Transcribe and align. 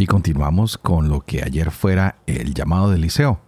Y 0.00 0.06
continuamos 0.06 0.78
con 0.78 1.08
lo 1.08 1.22
que 1.22 1.42
ayer 1.42 1.72
fuera 1.72 2.14
el 2.26 2.54
llamado 2.54 2.88
de 2.88 2.96
Eliseo. 2.96 3.40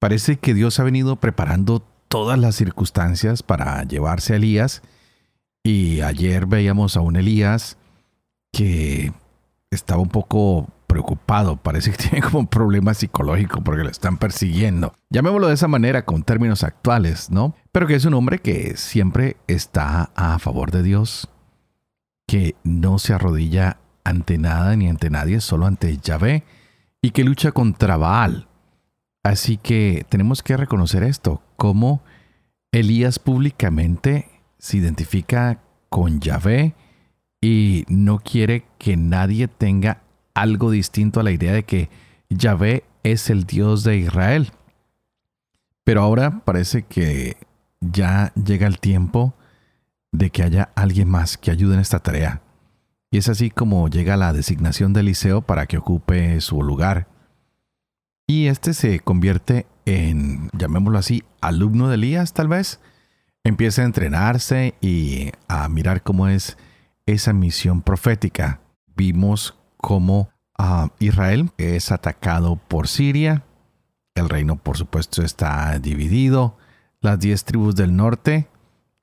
Parece 0.00 0.36
que 0.36 0.52
Dios 0.52 0.80
ha 0.80 0.82
venido 0.82 1.14
preparando 1.14 1.84
todas 2.08 2.36
las 2.36 2.56
circunstancias 2.56 3.44
para 3.44 3.84
llevarse 3.84 4.32
a 4.32 4.36
Elías. 4.36 4.82
Y 5.62 6.00
ayer 6.00 6.46
veíamos 6.46 6.96
a 6.96 7.00
un 7.00 7.14
Elías 7.14 7.76
que 8.50 9.12
estaba 9.70 10.02
un 10.02 10.08
poco 10.08 10.66
preocupado. 10.88 11.56
Parece 11.56 11.92
que 11.92 11.96
tiene 12.08 12.22
como 12.22 12.40
un 12.40 12.48
problema 12.48 12.92
psicológico 12.92 13.62
porque 13.62 13.84
lo 13.84 13.90
están 13.90 14.16
persiguiendo. 14.16 14.94
Llamémoslo 15.10 15.46
de 15.46 15.54
esa 15.54 15.68
manera 15.68 16.04
con 16.04 16.24
términos 16.24 16.64
actuales, 16.64 17.30
¿no? 17.30 17.54
Pero 17.70 17.86
que 17.86 17.94
es 17.94 18.04
un 18.04 18.14
hombre 18.14 18.40
que 18.40 18.76
siempre 18.76 19.36
está 19.46 20.10
a 20.16 20.40
favor 20.40 20.72
de 20.72 20.82
Dios, 20.82 21.28
que 22.26 22.56
no 22.64 22.98
se 22.98 23.14
arrodilla 23.14 23.78
ante 24.08 24.38
nada 24.38 24.74
ni 24.76 24.88
ante 24.88 25.10
nadie, 25.10 25.40
solo 25.40 25.66
ante 25.66 25.98
Yahvé, 25.98 26.44
y 27.02 27.10
que 27.10 27.24
lucha 27.24 27.52
contra 27.52 27.96
Baal. 27.96 28.48
Así 29.22 29.56
que 29.56 30.06
tenemos 30.08 30.42
que 30.42 30.56
reconocer 30.56 31.02
esto, 31.02 31.42
como 31.56 32.02
Elías 32.72 33.18
públicamente 33.18 34.28
se 34.58 34.78
identifica 34.78 35.60
con 35.88 36.20
Yahvé 36.20 36.74
y 37.40 37.84
no 37.88 38.18
quiere 38.18 38.64
que 38.78 38.96
nadie 38.96 39.48
tenga 39.48 40.02
algo 40.34 40.70
distinto 40.70 41.20
a 41.20 41.22
la 41.22 41.30
idea 41.30 41.52
de 41.52 41.64
que 41.64 41.88
Yahvé 42.28 42.84
es 43.02 43.30
el 43.30 43.44
Dios 43.44 43.84
de 43.84 43.96
Israel. 43.98 44.50
Pero 45.84 46.02
ahora 46.02 46.42
parece 46.44 46.82
que 46.82 47.36
ya 47.80 48.32
llega 48.34 48.66
el 48.66 48.78
tiempo 48.78 49.34
de 50.12 50.30
que 50.30 50.42
haya 50.42 50.70
alguien 50.74 51.08
más 51.08 51.38
que 51.38 51.50
ayude 51.50 51.74
en 51.74 51.80
esta 51.80 52.00
tarea. 52.00 52.42
Y 53.10 53.18
es 53.18 53.28
así 53.28 53.50
como 53.50 53.88
llega 53.88 54.16
la 54.16 54.32
designación 54.32 54.92
de 54.92 55.00
Eliseo 55.00 55.40
para 55.40 55.66
que 55.66 55.78
ocupe 55.78 56.40
su 56.40 56.62
lugar. 56.62 57.08
Y 58.26 58.48
este 58.48 58.74
se 58.74 59.00
convierte 59.00 59.66
en, 59.86 60.50
llamémoslo 60.52 60.98
así, 60.98 61.24
alumno 61.40 61.88
de 61.88 61.94
Elías 61.94 62.34
tal 62.34 62.48
vez. 62.48 62.80
Empieza 63.44 63.82
a 63.82 63.86
entrenarse 63.86 64.74
y 64.82 65.32
a 65.48 65.68
mirar 65.68 66.02
cómo 66.02 66.28
es 66.28 66.58
esa 67.06 67.32
misión 67.32 67.80
profética. 67.80 68.60
Vimos 68.94 69.56
cómo 69.78 70.28
ah, 70.58 70.90
Israel 70.98 71.50
es 71.56 71.90
atacado 71.90 72.56
por 72.56 72.88
Siria. 72.88 73.44
El 74.14 74.28
reino, 74.28 74.56
por 74.56 74.76
supuesto, 74.76 75.22
está 75.22 75.78
dividido. 75.78 76.58
Las 77.00 77.18
diez 77.20 77.44
tribus 77.44 77.76
del 77.76 77.96
norte 77.96 78.48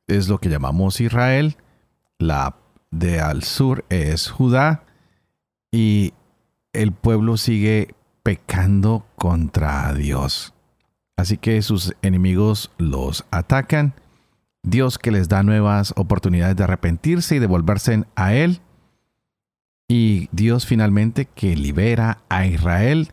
es 0.05 0.27
lo 0.27 0.37
que 0.37 0.49
llamamos 0.49 1.01
Israel. 1.01 1.57
La 2.19 2.57
de 2.99 3.19
al 3.19 3.43
sur 3.43 3.83
es 3.89 4.29
Judá 4.29 4.83
y 5.71 6.13
el 6.73 6.93
pueblo 6.93 7.37
sigue 7.37 7.93
pecando 8.23 9.05
contra 9.17 9.93
Dios. 9.93 10.53
Así 11.17 11.37
que 11.37 11.61
sus 11.61 11.93
enemigos 12.01 12.71
los 12.77 13.25
atacan. 13.31 13.93
Dios 14.63 14.97
que 14.97 15.11
les 15.11 15.29
da 15.29 15.43
nuevas 15.43 15.93
oportunidades 15.95 16.55
de 16.55 16.63
arrepentirse 16.63 17.35
y 17.35 17.39
de 17.39 17.47
volverse 17.47 18.03
a 18.15 18.33
Él. 18.33 18.61
Y 19.87 20.29
Dios 20.31 20.65
finalmente 20.65 21.25
que 21.25 21.55
libera 21.55 22.19
a 22.29 22.47
Israel 22.47 23.11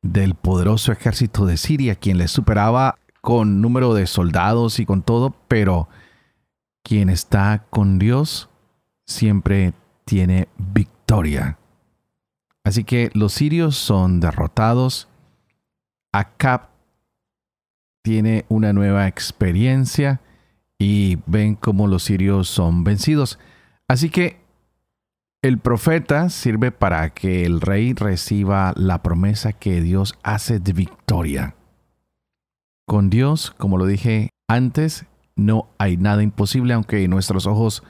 del 0.00 0.34
poderoso 0.34 0.92
ejército 0.92 1.44
de 1.44 1.56
Siria, 1.56 1.96
quien 1.96 2.18
les 2.18 2.30
superaba 2.30 2.96
con 3.20 3.60
número 3.60 3.94
de 3.94 4.06
soldados 4.06 4.78
y 4.78 4.86
con 4.86 5.02
todo, 5.02 5.34
pero 5.48 5.88
quien 6.82 7.10
está 7.10 7.66
con 7.68 7.98
Dios 7.98 8.48
siempre 9.08 9.72
tiene 10.04 10.48
victoria. 10.56 11.58
Así 12.62 12.84
que 12.84 13.10
los 13.14 13.32
sirios 13.32 13.76
son 13.76 14.20
derrotados. 14.20 15.08
Acab 16.12 16.68
tiene 18.02 18.44
una 18.48 18.72
nueva 18.72 19.08
experiencia 19.08 20.20
y 20.78 21.18
ven 21.26 21.56
cómo 21.56 21.88
los 21.88 22.04
sirios 22.04 22.48
son 22.48 22.84
vencidos. 22.84 23.38
Así 23.88 24.10
que 24.10 24.40
el 25.42 25.58
profeta 25.58 26.28
sirve 26.28 26.70
para 26.70 27.10
que 27.10 27.44
el 27.44 27.60
rey 27.60 27.94
reciba 27.94 28.74
la 28.76 29.02
promesa 29.02 29.52
que 29.52 29.80
Dios 29.80 30.14
hace 30.22 30.60
de 30.60 30.72
victoria. 30.72 31.54
Con 32.86 33.08
Dios, 33.08 33.52
como 33.56 33.78
lo 33.78 33.86
dije 33.86 34.30
antes, 34.48 35.06
no 35.36 35.68
hay 35.78 35.96
nada 35.96 36.22
imposible, 36.22 36.74
aunque 36.74 37.06
nuestros 37.08 37.46
ojos 37.46 37.82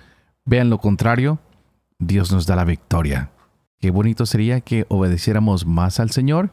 vean 0.48 0.70
lo 0.70 0.78
contrario, 0.78 1.38
Dios 1.98 2.32
nos 2.32 2.46
da 2.46 2.56
la 2.56 2.64
victoria. 2.64 3.30
Qué 3.80 3.90
bonito 3.90 4.24
sería 4.24 4.62
que 4.62 4.86
obedeciéramos 4.88 5.66
más 5.66 6.00
al 6.00 6.10
Señor 6.10 6.50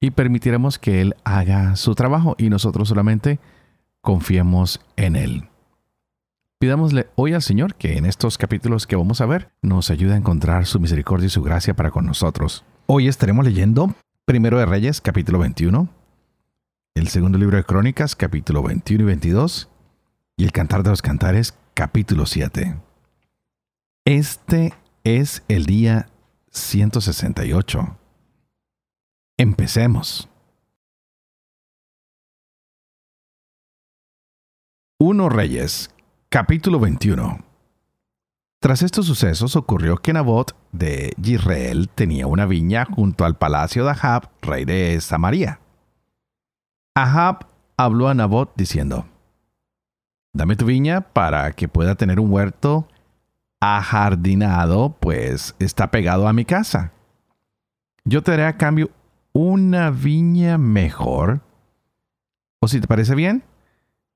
y 0.00 0.12
permitiéramos 0.12 0.78
que 0.78 1.00
Él 1.00 1.16
haga 1.24 1.74
su 1.74 1.94
trabajo 1.96 2.36
y 2.38 2.50
nosotros 2.50 2.88
solamente 2.88 3.40
confiemos 4.00 4.80
en 4.94 5.16
Él. 5.16 5.48
Pidámosle 6.58 7.08
hoy 7.16 7.32
al 7.34 7.42
Señor 7.42 7.74
que 7.74 7.98
en 7.98 8.06
estos 8.06 8.38
capítulos 8.38 8.86
que 8.86 8.96
vamos 8.96 9.20
a 9.20 9.26
ver 9.26 9.50
nos 9.60 9.90
ayude 9.90 10.14
a 10.14 10.18
encontrar 10.18 10.64
su 10.64 10.78
misericordia 10.78 11.26
y 11.26 11.30
su 11.30 11.42
gracia 11.42 11.74
para 11.74 11.90
con 11.90 12.06
nosotros. 12.06 12.64
Hoy 12.86 13.08
estaremos 13.08 13.44
leyendo 13.44 13.92
Primero 14.24 14.58
de 14.58 14.66
Reyes 14.66 15.00
capítulo 15.00 15.40
21, 15.40 15.88
el 16.94 17.08
segundo 17.08 17.38
libro 17.38 17.56
de 17.56 17.64
Crónicas 17.64 18.14
capítulo 18.14 18.62
21 18.62 19.02
y 19.02 19.06
22 19.06 19.68
y 20.36 20.44
el 20.44 20.52
Cantar 20.52 20.84
de 20.84 20.90
los 20.90 21.02
Cantares 21.02 21.54
capítulo 21.74 22.24
7. 22.24 22.85
Este 24.06 24.72
es 25.02 25.42
el 25.48 25.66
día 25.66 26.06
168. 26.52 27.98
Empecemos. 29.36 30.28
1 35.00 35.28
Reyes, 35.28 35.90
capítulo 36.28 36.78
21. 36.78 37.40
Tras 38.60 38.82
estos 38.82 39.06
sucesos 39.06 39.56
ocurrió 39.56 39.96
que 39.96 40.12
Nabot 40.12 40.56
de 40.70 41.12
Yisrael 41.20 41.88
tenía 41.88 42.28
una 42.28 42.46
viña 42.46 42.84
junto 42.84 43.24
al 43.24 43.36
palacio 43.36 43.84
de 43.86 43.90
Ahab, 43.90 44.30
rey 44.40 44.64
de 44.64 45.00
Samaria. 45.00 45.58
Ahab 46.94 47.48
habló 47.76 48.06
a 48.06 48.14
Nabot 48.14 48.52
diciendo, 48.54 49.08
Dame 50.32 50.54
tu 50.54 50.64
viña 50.64 51.00
para 51.00 51.50
que 51.50 51.66
pueda 51.66 51.96
tener 51.96 52.20
un 52.20 52.30
huerto 52.30 52.86
ajardinado, 53.60 54.96
pues 55.00 55.54
está 55.58 55.90
pegado 55.90 56.28
a 56.28 56.32
mi 56.32 56.44
casa. 56.44 56.92
Yo 58.04 58.22
te 58.22 58.32
daré 58.32 58.44
a 58.44 58.56
cambio 58.56 58.90
una 59.32 59.90
viña 59.90 60.58
mejor. 60.58 61.40
O 62.60 62.68
si 62.68 62.80
te 62.80 62.86
parece 62.86 63.14
bien, 63.14 63.44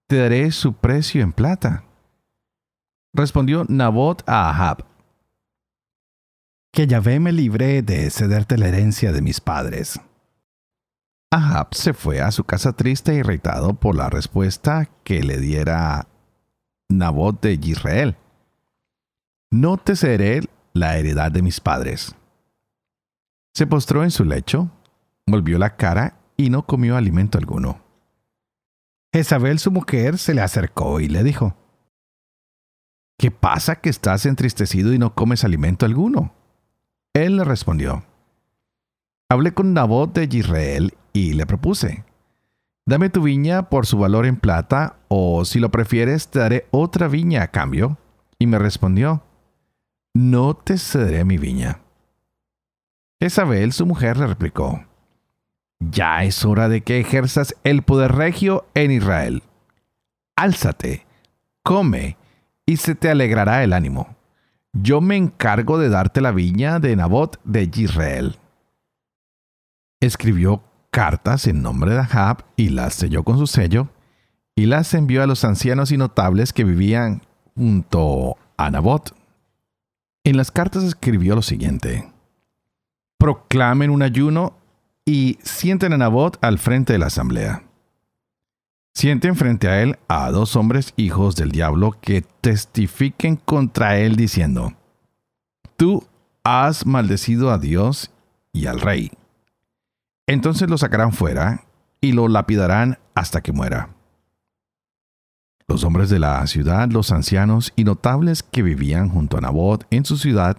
te 0.06 0.16
daré 0.16 0.50
su 0.52 0.74
precio 0.74 1.22
en 1.22 1.32
plata. 1.32 1.84
Respondió 3.12 3.64
Nabot 3.68 4.22
a 4.28 4.50
Ahab. 4.50 4.84
Que 6.72 6.86
Yahvé 6.86 7.18
me 7.18 7.32
libre 7.32 7.82
de 7.82 8.08
cederte 8.10 8.56
la 8.56 8.68
herencia 8.68 9.12
de 9.12 9.22
mis 9.22 9.40
padres. 9.40 10.00
Ahab 11.32 11.74
se 11.74 11.94
fue 11.94 12.20
a 12.20 12.30
su 12.30 12.44
casa 12.44 12.72
triste 12.72 13.12
e 13.12 13.16
irritado 13.16 13.74
por 13.74 13.96
la 13.96 14.08
respuesta 14.08 14.88
que 15.04 15.22
le 15.22 15.38
diera 15.38 16.06
Nabot 16.88 17.40
de 17.40 17.54
Israel 17.54 18.16
no 19.50 19.76
te 19.76 19.96
seré 19.96 20.42
la 20.72 20.96
heredad 20.96 21.32
de 21.32 21.42
mis 21.42 21.60
padres. 21.60 22.14
Se 23.52 23.66
postró 23.66 24.04
en 24.04 24.12
su 24.12 24.24
lecho, 24.24 24.70
volvió 25.26 25.58
la 25.58 25.76
cara 25.76 26.18
y 26.36 26.50
no 26.50 26.66
comió 26.66 26.96
alimento 26.96 27.36
alguno. 27.36 27.82
Jezabel 29.12 29.58
su 29.58 29.72
mujer 29.72 30.18
se 30.18 30.34
le 30.34 30.40
acercó 30.40 31.00
y 31.00 31.08
le 31.08 31.24
dijo, 31.24 31.56
¿Qué 33.18 33.30
pasa 33.30 33.80
que 33.80 33.90
estás 33.90 34.24
entristecido 34.24 34.94
y 34.94 34.98
no 34.98 35.14
comes 35.14 35.44
alimento 35.44 35.84
alguno? 35.84 36.32
Él 37.12 37.36
le 37.36 37.44
respondió, 37.44 38.04
Hablé 39.28 39.52
con 39.52 39.74
Nabot 39.74 40.12
de 40.12 40.28
Israel 40.36 40.94
y 41.12 41.32
le 41.32 41.44
propuse, 41.44 42.04
Dame 42.86 43.10
tu 43.10 43.22
viña 43.22 43.68
por 43.68 43.86
su 43.86 43.98
valor 43.98 44.26
en 44.26 44.36
plata, 44.36 44.96
o 45.08 45.44
si 45.44 45.58
lo 45.58 45.70
prefieres 45.70 46.28
te 46.28 46.38
daré 46.38 46.66
otra 46.70 47.08
viña 47.08 47.42
a 47.42 47.48
cambio. 47.48 47.98
Y 48.38 48.46
me 48.46 48.58
respondió, 48.58 49.22
no 50.14 50.54
te 50.54 50.78
cederé 50.78 51.24
mi 51.24 51.38
viña. 51.38 51.80
Isabel, 53.20 53.72
su 53.72 53.86
mujer, 53.86 54.16
le 54.16 54.26
replicó, 54.26 54.84
ya 55.78 56.24
es 56.24 56.44
hora 56.44 56.68
de 56.68 56.82
que 56.82 57.00
ejerzas 57.00 57.54
el 57.64 57.82
poder 57.82 58.12
regio 58.12 58.66
en 58.74 58.90
Israel. 58.90 59.42
Álzate, 60.36 61.06
come, 61.62 62.16
y 62.66 62.76
se 62.76 62.94
te 62.94 63.10
alegrará 63.10 63.64
el 63.64 63.72
ánimo. 63.72 64.16
Yo 64.72 65.00
me 65.00 65.16
encargo 65.16 65.78
de 65.78 65.88
darte 65.88 66.20
la 66.20 66.32
viña 66.32 66.78
de 66.78 66.94
Nabot 66.96 67.40
de 67.44 67.68
Israel. 67.74 68.36
Escribió 70.00 70.62
cartas 70.90 71.46
en 71.46 71.62
nombre 71.62 71.92
de 71.92 72.00
Ahab 72.00 72.44
y 72.56 72.68
las 72.70 72.94
selló 72.94 73.22
con 73.24 73.38
su 73.38 73.46
sello, 73.46 73.88
y 74.54 74.66
las 74.66 74.94
envió 74.94 75.22
a 75.22 75.26
los 75.26 75.44
ancianos 75.44 75.92
y 75.92 75.96
notables 75.96 76.52
que 76.52 76.64
vivían 76.64 77.22
junto 77.54 78.36
a 78.56 78.70
Nabot. 78.70 79.14
En 80.24 80.36
las 80.36 80.50
cartas 80.50 80.84
escribió 80.84 81.34
lo 81.34 81.42
siguiente. 81.42 82.12
Proclamen 83.18 83.90
un 83.90 84.02
ayuno 84.02 84.54
y 85.06 85.38
sienten 85.42 85.92
a 85.94 85.98
Nabot 85.98 86.36
al 86.42 86.58
frente 86.58 86.92
de 86.92 86.98
la 86.98 87.06
asamblea. 87.06 87.64
Sienten 88.94 89.34
frente 89.34 89.68
a 89.68 89.82
él 89.82 89.98
a 90.08 90.30
dos 90.30 90.56
hombres 90.56 90.92
hijos 90.96 91.36
del 91.36 91.52
diablo 91.52 91.96
que 92.00 92.22
testifiquen 92.40 93.36
contra 93.36 93.98
él 93.98 94.16
diciendo, 94.16 94.74
Tú 95.76 96.06
has 96.44 96.84
maldecido 96.84 97.50
a 97.50 97.58
Dios 97.58 98.10
y 98.52 98.66
al 98.66 98.80
rey. 98.80 99.12
Entonces 100.26 100.68
lo 100.68 100.76
sacarán 100.76 101.12
fuera 101.12 101.64
y 102.00 102.12
lo 102.12 102.28
lapidarán 102.28 102.98
hasta 103.14 103.40
que 103.40 103.52
muera. 103.52 103.88
Los 105.70 105.84
hombres 105.84 106.10
de 106.10 106.18
la 106.18 106.44
ciudad, 106.48 106.88
los 106.88 107.12
ancianos 107.12 107.72
y 107.76 107.84
notables 107.84 108.42
que 108.42 108.64
vivían 108.64 109.08
junto 109.08 109.38
a 109.38 109.40
Nabot 109.40 109.86
en 109.92 110.04
su 110.04 110.16
ciudad, 110.16 110.56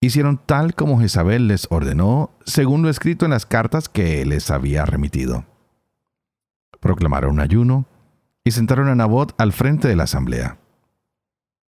hicieron 0.00 0.38
tal 0.38 0.76
como 0.76 1.00
Jezabel 1.00 1.48
les 1.48 1.66
ordenó, 1.70 2.30
según 2.44 2.82
lo 2.82 2.88
escrito 2.88 3.24
en 3.24 3.32
las 3.32 3.46
cartas 3.46 3.88
que 3.88 4.24
les 4.24 4.52
había 4.52 4.86
remitido. 4.86 5.44
Proclamaron 6.78 7.32
un 7.32 7.40
ayuno 7.40 7.84
y 8.44 8.52
sentaron 8.52 8.86
a 8.86 8.94
Nabot 8.94 9.34
al 9.38 9.52
frente 9.52 9.88
de 9.88 9.96
la 9.96 10.04
asamblea. 10.04 10.56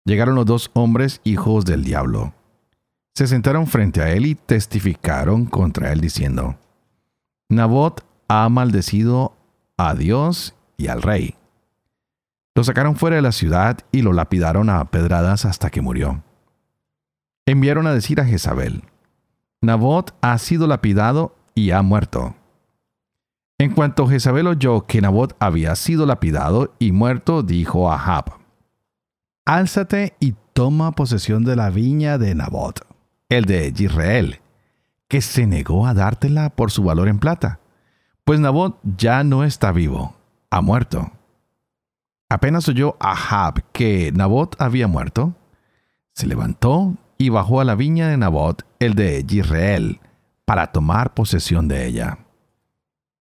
Llegaron 0.05 0.37
los 0.37 0.47
dos 0.47 0.71
hombres 0.75 1.21
hijos 1.25 1.65
del 1.65 1.83
diablo. 1.83 2.35
Se 3.17 3.27
sentaron 3.27 3.67
frente 3.67 4.01
a 4.01 4.13
él 4.13 4.27
y 4.27 4.37
testificaron 4.37 5.45
contra 5.45 5.93
él 5.93 6.01
diciendo, 6.01 6.57
Nabot 7.49 8.07
ha 8.29 8.49
maldecido 8.49 9.35
a 9.77 9.97
Dios 9.97 10.55
y 10.77 10.87
al 10.87 11.03
rey. 11.03 11.38
Lo 12.59 12.65
sacaron 12.65 12.97
fuera 12.97 13.15
de 13.15 13.23
la 13.23 13.31
ciudad 13.31 13.79
y 13.93 14.03
lo 14.03 14.13
lapidaron 14.13 14.69
a 14.69 14.85
pedradas 14.91 15.45
hasta 15.45 15.71
que 15.71 15.81
murió 15.81 16.25
enviaron 17.51 17.87
a 17.87 17.95
decir 17.95 18.21
a 18.21 18.25
Jezabel, 18.25 18.83
Nabot 19.63 20.15
ha 20.21 20.37
sido 20.39 20.67
lapidado 20.67 21.37
y 21.55 21.71
ha 21.71 21.83
muerto. 21.83 22.35
En 23.59 23.73
cuanto 23.73 24.09
Jezabel 24.09 24.47
oyó 24.47 24.87
que 24.87 25.01
Nabot 25.01 25.35
había 25.41 25.75
sido 25.77 26.05
lapidado 26.05 26.75
y 26.79 26.93
muerto, 26.93 27.43
dijo 27.43 27.91
a 27.91 27.95
Ahab, 27.95 28.39
Álzate 29.47 30.15
y 30.21 30.35
toma 30.53 30.93
posesión 30.93 31.45
de 31.45 31.57
la 31.57 31.71
viña 31.71 32.19
de 32.19 32.35
Nabot, 32.35 32.87
el 33.29 33.45
de 33.47 33.73
Israel, 33.77 34.41
que 35.09 35.21
se 35.21 35.47
negó 35.47 35.87
a 35.87 35.95
dártela 35.95 36.51
por 36.51 36.71
su 36.71 36.83
valor 36.83 37.09
en 37.09 37.19
plata, 37.19 37.61
pues 38.25 38.41
Nabot 38.41 38.79
ya 38.83 39.25
no 39.25 39.45
está 39.45 39.73
vivo, 39.73 40.15
ha 40.51 40.61
muerto. 40.61 41.13
Apenas 42.29 42.69
oyó 42.69 42.97
Ahab 43.01 43.63
que 43.73 44.13
Nabot 44.13 44.55
había 44.61 44.87
muerto, 44.87 45.35
se 46.13 46.27
levantó 46.27 46.95
y 47.17 47.31
bajó 47.31 47.61
a 47.61 47.65
la 47.65 47.75
viña 47.75 48.09
de 48.09 48.17
Nabot, 48.17 48.67
el 48.79 48.95
de 48.95 49.25
Israel, 49.29 50.01
para 50.45 50.73
tomar 50.73 51.15
posesión 51.15 51.69
de 51.69 51.87
ella. 51.87 52.19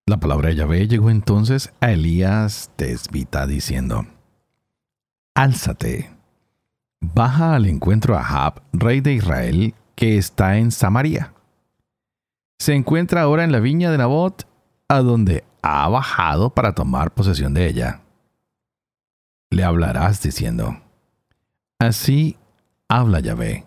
La 0.06 0.18
palabra 0.18 0.50
de 0.50 0.56
Yahvé 0.56 0.88
llegó 0.88 1.10
entonces 1.10 1.74
a 1.82 1.92
Elías 1.92 2.72
Tesbita 2.76 3.48
diciendo, 3.48 4.06
Álzate, 5.36 6.10
baja 7.02 7.56
al 7.56 7.66
encuentro 7.66 8.18
a 8.18 8.22
Ahab, 8.22 8.62
rey 8.74 9.02
de 9.02 9.14
Israel, 9.14 9.74
que 9.96 10.18
está 10.18 10.58
en 10.58 10.72
Samaria. 10.72 11.34
Se 12.60 12.74
encuentra 12.74 13.22
ahora 13.22 13.44
en 13.44 13.52
la 13.52 13.60
viña 13.60 13.92
de 13.92 13.98
Nabot, 13.98 14.48
a 14.90 15.00
donde 15.00 15.44
ha 15.62 15.88
bajado 15.90 16.50
para 16.50 16.74
tomar 16.74 17.14
posesión 17.14 17.54
de 17.54 17.68
ella. 17.68 18.02
Le 19.50 19.64
hablarás 19.64 20.22
diciendo, 20.22 20.82
Así 21.80 22.38
habla 22.90 23.20
Yahvé 23.20 23.66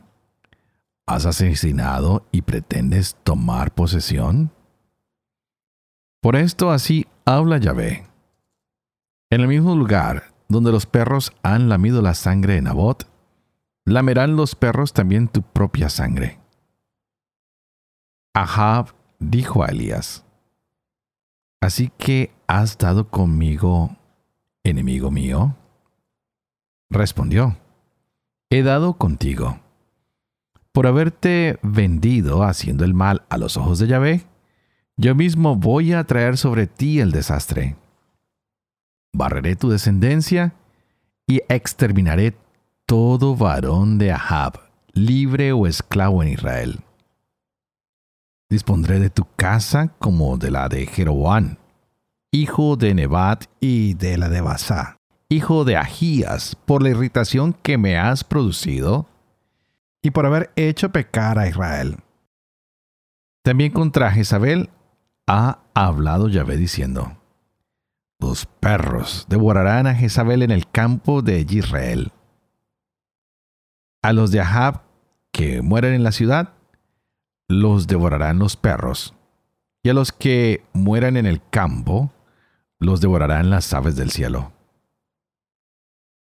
¿Has 1.07 1.27
asesinado 1.27 2.25
y 2.31 2.43
pretendes 2.43 3.17
tomar 3.25 3.75
posesión? 3.75 4.53
Por 6.21 6.37
esto 6.37 6.71
así 6.71 7.09
habla 7.25 7.59
Yahvé. 7.59 8.07
En 9.31 9.41
el 9.41 9.49
mismo 9.49 9.75
lugar 9.75 10.33
donde 10.49 10.71
los 10.71 10.87
perros 10.87 11.33
han 11.43 11.69
lamido 11.69 12.01
la 12.01 12.15
sangre 12.15 12.55
de 12.55 12.63
Nabot, 12.63 13.09
lamerán 13.85 14.37
los 14.37 14.55
perros 14.55 14.93
también 14.93 15.27
tu 15.27 15.43
propia 15.43 15.89
sangre. 15.89 16.39
Ahab 18.33 18.95
dijo 19.19 19.65
a 19.65 19.67
Elías, 19.67 20.25
Así 21.61 21.91
que 21.99 22.33
has 22.47 22.79
dado 22.79 23.09
conmigo, 23.09 23.97
enemigo 24.63 25.11
mío. 25.11 25.57
Respondió, 26.91 27.57
He 28.51 28.63
dado 28.63 28.95
contigo 28.95 29.61
por 30.73 30.87
haberte 30.87 31.59
vendido 31.63 32.45
haciendo 32.45 32.85
el 32.85 32.95
mal 32.95 33.23
a 33.29 33.39
los 33.39 33.57
ojos 33.57 33.79
de 33.79 33.89
Yahvé, 33.89 34.27
yo 34.97 35.15
mismo 35.15 35.57
voy 35.57 35.93
a 35.93 36.05
traer 36.05 36.37
sobre 36.37 36.67
ti 36.67 37.01
el 37.01 37.11
desastre. 37.11 37.77
Barreré 39.13 39.57
tu 39.57 39.71
descendencia 39.71 40.55
y 41.27 41.41
exterminaré 41.49 42.37
todo 42.87 43.35
varón 43.35 43.99
de 43.99 44.13
Ahab, 44.13 44.61
libre 44.93 45.53
o 45.53 45.67
esclavo 45.67 46.23
en 46.23 46.31
Israel. 46.31 46.81
Dispondré 48.49 49.01
de 49.01 49.11
tu 49.11 49.27
casa 49.37 49.89
como 49.99 50.37
de 50.37 50.51
la 50.51 50.69
de 50.69 50.87
Jeroboam, 50.87 51.57
hijo 52.33 52.77
de 52.77 52.95
Nebat, 52.95 53.45
y 53.61 53.95
de 53.95 54.19
la 54.19 54.29
de 54.29 54.41
Basá, 54.41 55.00
hijo 55.31 55.65
de 55.65 55.77
Ahías, 55.77 56.57
por 56.67 56.83
la 56.83 56.91
irritación 56.91 57.53
que 57.53 57.79
me 57.79 57.97
has 57.97 58.25
producido 58.25 59.07
y 60.03 60.11
por 60.11 60.27
haber 60.27 60.51
hecho 60.57 60.91
pecar 60.91 61.39
a 61.39 61.49
Israel. 61.49 61.99
También 63.43 63.71
contra 63.71 64.11
Jezabel 64.11 64.71
ha 65.29 65.61
hablado 65.73 66.29
Yahvé 66.29 66.57
diciendo, 66.57 67.17
Los 68.19 68.45
perros 68.45 69.27
devorarán 69.29 69.87
a 69.87 69.95
Jezabel 69.95 70.43
en 70.43 70.51
el 70.51 70.69
campo 70.69 71.23
de 71.23 71.47
Israel. 71.49 72.11
A 74.03 74.13
los 74.13 74.33
de 74.33 74.41
Ahab 74.41 74.83
que 75.31 75.63
mueren 75.63 75.95
en 75.95 76.03
la 76.03 76.13
ciudad, 76.13 76.55
los 77.47 77.87
devorarán 77.87 78.41
los 78.41 78.57
perros, 78.57 79.15
y 79.85 79.91
a 79.91 79.95
los 79.95 80.11
que 80.11 80.65
mueran 80.73 81.17
en 81.17 81.27
el 81.27 81.41
campo, 81.51 82.11
los 82.81 83.01
devorarán 83.01 83.49
las 83.51 83.73
aves 83.73 83.95
del 83.95 84.11
cielo. 84.11 84.53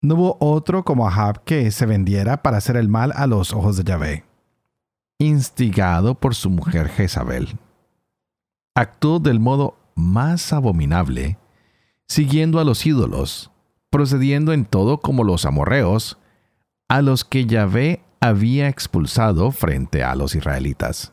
No 0.03 0.15
hubo 0.15 0.37
otro 0.41 0.83
como 0.85 1.07
Ahab 1.07 1.45
que 1.45 1.71
se 1.71 1.85
vendiera 1.85 2.43
para 2.43 2.57
hacer 2.57 2.77
el 2.77 2.89
mal 2.89 3.13
a 3.15 3.27
los 3.27 3.53
ojos 3.53 3.77
de 3.77 3.85
Yahvé. 3.85 4.25
Instigado 5.19 6.15
por 6.15 6.35
su 6.35 6.49
mujer 6.49 6.89
Jezabel, 6.89 7.59
actuó 8.75 9.19
del 9.19 9.41
modo 9.41 9.77
más 9.95 10.55
abominable, 10.55 11.37
siguiendo 12.09 12.59
a 12.59 12.65
los 12.65 12.87
ídolos, 12.87 13.51
procediendo 13.91 14.55
en 14.55 14.65
todo 14.65 15.03
como 15.03 15.23
los 15.23 15.45
amorreos, 15.45 16.17
a 16.89 17.03
los 17.03 17.27
que 17.27 17.45
Yahvé 17.45 18.03
había 18.21 18.69
expulsado 18.69 19.51
frente 19.51 20.03
a 20.03 20.15
los 20.15 20.35
israelitas. 20.35 21.13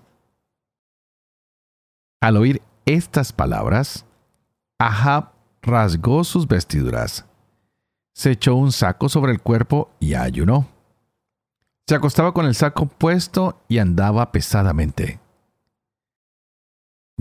Al 2.21 2.37
oír 2.37 2.61
estas 2.85 3.33
palabras, 3.33 4.05
Ahab 4.79 5.33
rasgó 5.61 6.23
sus 6.23 6.47
vestiduras 6.47 7.26
se 8.17 8.31
echó 8.31 8.55
un 8.55 8.71
saco 8.71 9.09
sobre 9.09 9.31
el 9.31 9.41
cuerpo 9.41 9.91
y 9.99 10.15
ayunó. 10.15 10.67
Se 11.87 11.93
acostaba 11.93 12.33
con 12.33 12.47
el 12.47 12.55
saco 12.55 12.87
puesto 12.87 13.61
y 13.67 13.77
andaba 13.77 14.31
pesadamente. 14.31 15.19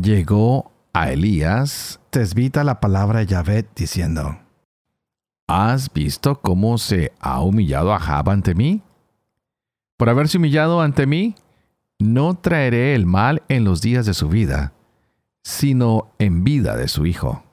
Llegó 0.00 0.73
a 0.95 1.12
Elías, 1.12 2.00
tesbita 2.09 2.65
la 2.65 2.81
palabra 2.81 3.23
Yahvé, 3.25 3.69
diciendo, 3.76 4.38
¿Has 5.47 5.93
visto 5.93 6.41
cómo 6.41 6.79
se 6.79 7.12
ha 7.21 7.43
humillado 7.43 7.93
a 7.93 7.99
Jab 7.99 8.31
ante 8.31 8.55
mí? 8.55 8.83
Por 9.99 10.09
haberse 10.09 10.38
humillado 10.38 10.81
ante 10.81 11.07
mí, 11.07 11.35
no 11.99 12.38
traeré 12.38 12.95
el 12.95 13.05
mal 13.05 13.43
en 13.49 13.65
los 13.65 13.83
días 13.83 14.07
de 14.07 14.15
su 14.15 14.31
vida, 14.31 14.73
sino 15.45 16.15
en 16.19 16.43
vida 16.43 16.75
de 16.75 16.88
su 16.88 17.05
hijo. 17.05 17.46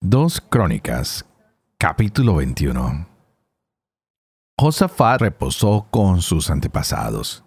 Dos 0.00 0.40
Crónicas, 0.40 1.26
capítulo 1.76 2.36
21. 2.36 3.08
Josafat 4.56 5.20
reposó 5.20 5.88
con 5.90 6.22
sus 6.22 6.50
antepasados. 6.50 7.42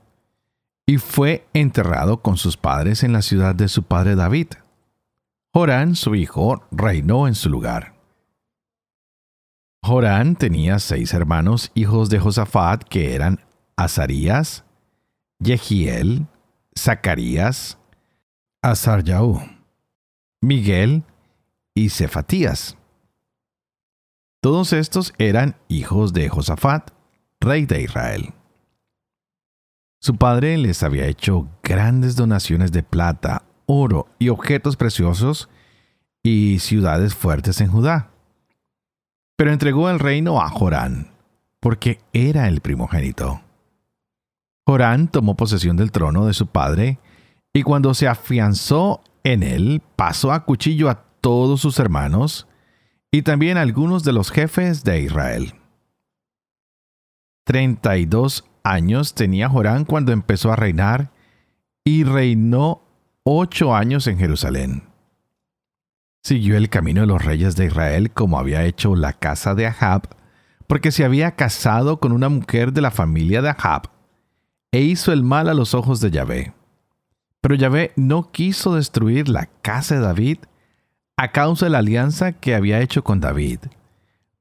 y 0.86 0.98
fue 0.98 1.48
enterrado 1.53 2.22
con 2.22 2.36
sus 2.36 2.58
padres 2.58 3.03
en 3.03 3.13
la 3.13 3.22
ciudad 3.22 3.55
de 3.55 3.70
su 3.70 3.84
padre 3.84 4.15
David. 4.15 4.48
Jorán, 5.53 5.96
su 5.96 6.13
hijo, 6.13 6.62
reinó 6.72 7.29
en 7.29 7.36
su 7.36 7.50
lugar. 7.50 7.96
Jorán 9.81 10.36
tenía 10.36 10.79
seis 10.79 11.13
hermanos, 11.13 11.72
hijos 11.74 12.10
de 12.10 12.20
Josafat, 12.20 12.84
que 12.84 13.15
eran 13.15 13.39
Azarías, 13.77 14.65
Yehiel, 15.39 16.27
Zacarías, 16.77 17.77
Azaryaú, 18.62 19.39
Miguel 20.41 21.05
y 21.74 21.90
Cefatías. 21.90 22.78
Todos 24.42 24.74
estos 24.74 25.13
eran 25.18 25.56
hijos 25.68 26.13
de 26.13 26.28
Josafat, 26.30 26.92
rey 27.40 27.66
de 27.66 27.84
Israel. 27.84 28.34
Su 30.00 30.16
padre 30.16 30.58
les 30.58 30.82
había 30.82 31.06
hecho 31.06 31.48
grandes 31.62 32.16
donaciones 32.16 32.72
de 32.72 32.82
plata, 32.82 33.44
oro 33.68 34.08
y 34.18 34.30
objetos 34.30 34.75
preciosos 34.75 35.48
y 36.24 36.58
ciudades 36.60 37.13
fuertes 37.13 37.62
en 37.62 37.68
Judá. 37.68 38.10
Pero 39.38 39.51
entregó 39.51 39.90
el 39.90 40.00
reino 40.00 40.42
a 40.42 40.50
Jorán, 40.50 41.12
porque 41.60 42.00
era 42.13 42.48
el 42.48 42.62
primogénito. 42.62 43.42
Jorán 44.66 45.08
tomó 45.08 45.36
posesión 45.36 45.78
del 45.78 45.92
trono 45.92 46.25
de 46.25 46.34
su 46.34 46.48
padre 46.48 47.00
y 47.54 47.62
cuando 47.63 47.94
se 47.94 48.08
afianzó 48.08 49.01
en 49.24 49.44
él, 49.44 49.84
pasó 49.96 50.32
a 50.32 50.46
cuchillo 50.46 50.90
a 50.90 51.04
todos 51.22 51.62
sus 51.62 51.80
hermanos 51.80 52.48
y 53.12 53.22
también 53.22 53.58
algunos 53.58 54.04
de 54.04 54.13
los 54.13 54.32
jefes 54.32 54.84
de 54.84 55.01
Israel. 55.01 55.54
Treinta 57.44 57.98
y 57.98 58.06
dos 58.06 58.46
años 58.63 59.13
tenía 59.13 59.50
Jorán 59.50 59.86
cuando 59.86 60.12
empezó 60.12 60.51
a 60.51 60.56
reinar 60.56 61.12
y 61.84 62.04
reinó 62.04 62.82
ocho 63.24 63.75
años 63.75 64.08
en 64.08 64.18
Jerusalén. 64.18 64.84
Siguió 66.24 66.56
el 66.56 66.70
camino 66.70 67.01
de 67.01 67.08
los 67.08 67.24
reyes 67.24 67.56
de 67.56 67.66
Israel 67.66 68.12
como 68.12 68.38
había 68.38 68.63
hecho 68.66 68.96
la 68.96 69.13
casa 69.13 69.56
de 69.56 69.68
Ahab, 69.68 70.04
porque 70.68 70.92
se 70.92 71.04
había 71.04 71.36
casado 71.36 72.00
con 72.00 72.12
una 72.12 72.30
mujer 72.30 72.74
de 72.74 72.82
la 72.82 72.92
familia 72.92 73.42
de 73.42 73.50
Ahab, 73.50 73.90
e 74.72 74.82
hizo 74.82 75.12
el 75.12 75.24
mal 75.24 75.50
a 75.50 75.54
los 75.54 75.74
ojos 75.74 76.00
de 76.00 76.12
Yahvé. 76.12 76.54
Pero 77.42 77.56
Yahvé 77.56 77.92
no 77.96 78.32
quiso 78.32 78.75
destruir 78.75 79.28
la 79.28 79.48
casa 79.48 79.96
de 79.96 80.01
David 80.01 80.38
a 81.22 81.32
causa 81.32 81.68
de 81.68 81.70
la 81.70 81.78
alianza 81.78 82.32
que 82.32 82.56
había 82.56 82.82
hecho 82.82 83.04
con 83.04 83.20
David, 83.20 83.60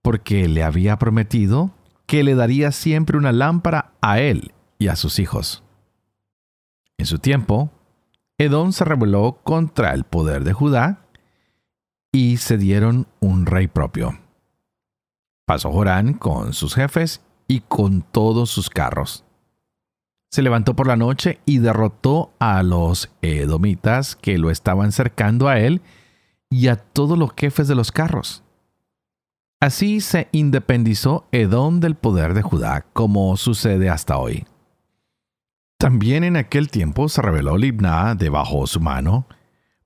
porque 0.00 0.48
le 0.48 0.62
había 0.62 0.98
prometido 0.98 1.72
que 2.06 2.24
le 2.24 2.34
daría 2.34 2.72
siempre 2.72 3.18
una 3.18 3.32
lámpara 3.32 3.92
a 4.00 4.18
él 4.18 4.54
y 4.78 4.88
a 4.88 4.96
sus 4.96 5.18
hijos. 5.18 5.62
En 6.96 7.04
su 7.04 7.18
tiempo, 7.18 7.70
Edom 8.38 8.72
se 8.72 8.86
rebeló 8.86 9.40
contra 9.44 9.92
el 9.92 10.04
poder 10.04 10.42
de 10.42 10.54
Judá 10.54 11.04
y 12.12 12.38
se 12.38 12.56
dieron 12.56 13.08
un 13.20 13.44
rey 13.44 13.66
propio. 13.66 14.18
Pasó 15.44 15.70
Jorán 15.70 16.14
con 16.14 16.54
sus 16.54 16.74
jefes 16.74 17.20
y 17.46 17.60
con 17.60 18.00
todos 18.00 18.48
sus 18.48 18.70
carros. 18.70 19.26
Se 20.30 20.40
levantó 20.40 20.74
por 20.74 20.86
la 20.86 20.96
noche 20.96 21.40
y 21.44 21.58
derrotó 21.58 22.32
a 22.38 22.62
los 22.62 23.10
edomitas 23.20 24.16
que 24.16 24.38
lo 24.38 24.50
estaban 24.50 24.92
cercando 24.92 25.46
a 25.46 25.58
él 25.58 25.82
y 26.50 26.66
a 26.66 26.76
todos 26.76 27.16
los 27.16 27.30
jefes 27.36 27.68
de 27.68 27.76
los 27.76 27.92
carros. 27.92 28.42
Así 29.60 30.00
se 30.00 30.28
independizó 30.32 31.28
Edom 31.32 31.80
del 31.80 31.94
poder 31.94 32.34
de 32.34 32.42
Judá, 32.42 32.86
como 32.92 33.36
sucede 33.36 33.88
hasta 33.88 34.18
hoy. 34.18 34.46
También 35.78 36.24
en 36.24 36.36
aquel 36.36 36.70
tiempo 36.70 37.08
se 37.08 37.22
reveló 37.22 37.56
Libná 37.56 38.14
debajo 38.14 38.66
su 38.66 38.80
mano, 38.80 39.26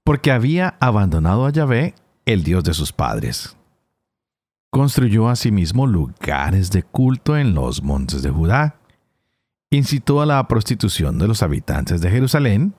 porque 0.03 0.33
había 0.33 0.77
abandonado 0.81 1.47
a 1.47 1.51
Yahvé, 1.51 1.95
el 2.25 2.43
Dios 2.43 2.65
de 2.65 2.73
sus 2.73 2.93
padres. 2.93 3.57
Construyó 4.71 5.29
asimismo 5.29 5.87
lugares 5.87 6.71
de 6.71 6.83
culto 6.83 7.37
en 7.37 7.55
los 7.55 7.83
montes 7.83 8.23
de 8.23 8.31
Judá, 8.31 8.77
incitó 9.71 10.21
a 10.21 10.27
la 10.27 10.47
prostitución 10.49 11.19
de 11.19 11.29
los 11.29 11.43
habitantes 11.43 12.01
de 12.01 12.11
Jerusalén 12.11 12.75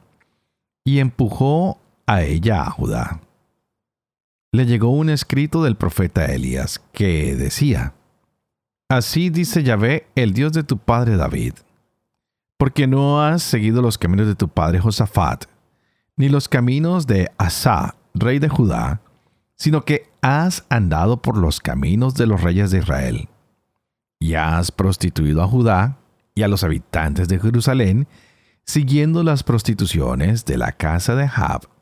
y 0.84 1.00
empujó 1.00 1.80
a 2.06 2.24
ella 2.24 2.64
a 2.64 2.70
Judá 2.70 3.22
le 4.56 4.66
llegó 4.66 4.90
un 4.90 5.10
escrito 5.10 5.64
del 5.64 5.76
profeta 5.76 6.26
Elías 6.26 6.82
que 6.94 7.36
decía, 7.36 7.94
Así 8.88 9.30
dice 9.30 9.64
Yahvé, 9.64 10.08
el 10.16 10.34
Dios 10.34 10.54
de 10.54 10.64
tu 10.64 10.78
padre 10.78 11.18
David, 11.18 11.54
porque 12.58 12.88
no 12.88 13.22
has 13.22 13.44
seguido 13.44 13.82
los 13.82 13.98
caminos 13.98 14.28
de 14.28 14.36
tu 14.36 14.48
padre 14.48 14.80
Josafat, 14.80 15.46
ni 16.16 16.30
los 16.30 16.48
caminos 16.48 17.08
de 17.08 17.32
Asa, 17.38 17.96
rey 18.14 18.40
de 18.40 18.48
Judá, 18.48 19.02
sino 19.56 19.84
que 19.84 20.10
has 20.22 20.66
andado 20.70 21.22
por 21.22 21.38
los 21.38 21.60
caminos 21.60 22.16
de 22.16 22.28
los 22.28 22.42
reyes 22.42 22.72
de 22.72 22.80
Israel, 22.80 23.30
y 24.20 24.36
has 24.36 24.72
prostituido 24.72 25.42
a 25.44 25.48
Judá 25.48 25.98
y 26.34 26.44
a 26.44 26.48
los 26.48 26.64
habitantes 26.64 27.28
de 27.28 27.40
Jerusalén, 27.40 28.08
siguiendo 28.64 29.24
las 29.24 29.44
prostituciones 29.44 30.46
de 30.46 30.58
la 30.58 30.72
casa 30.72 31.16
de 31.16 31.28
Jab 31.28 31.75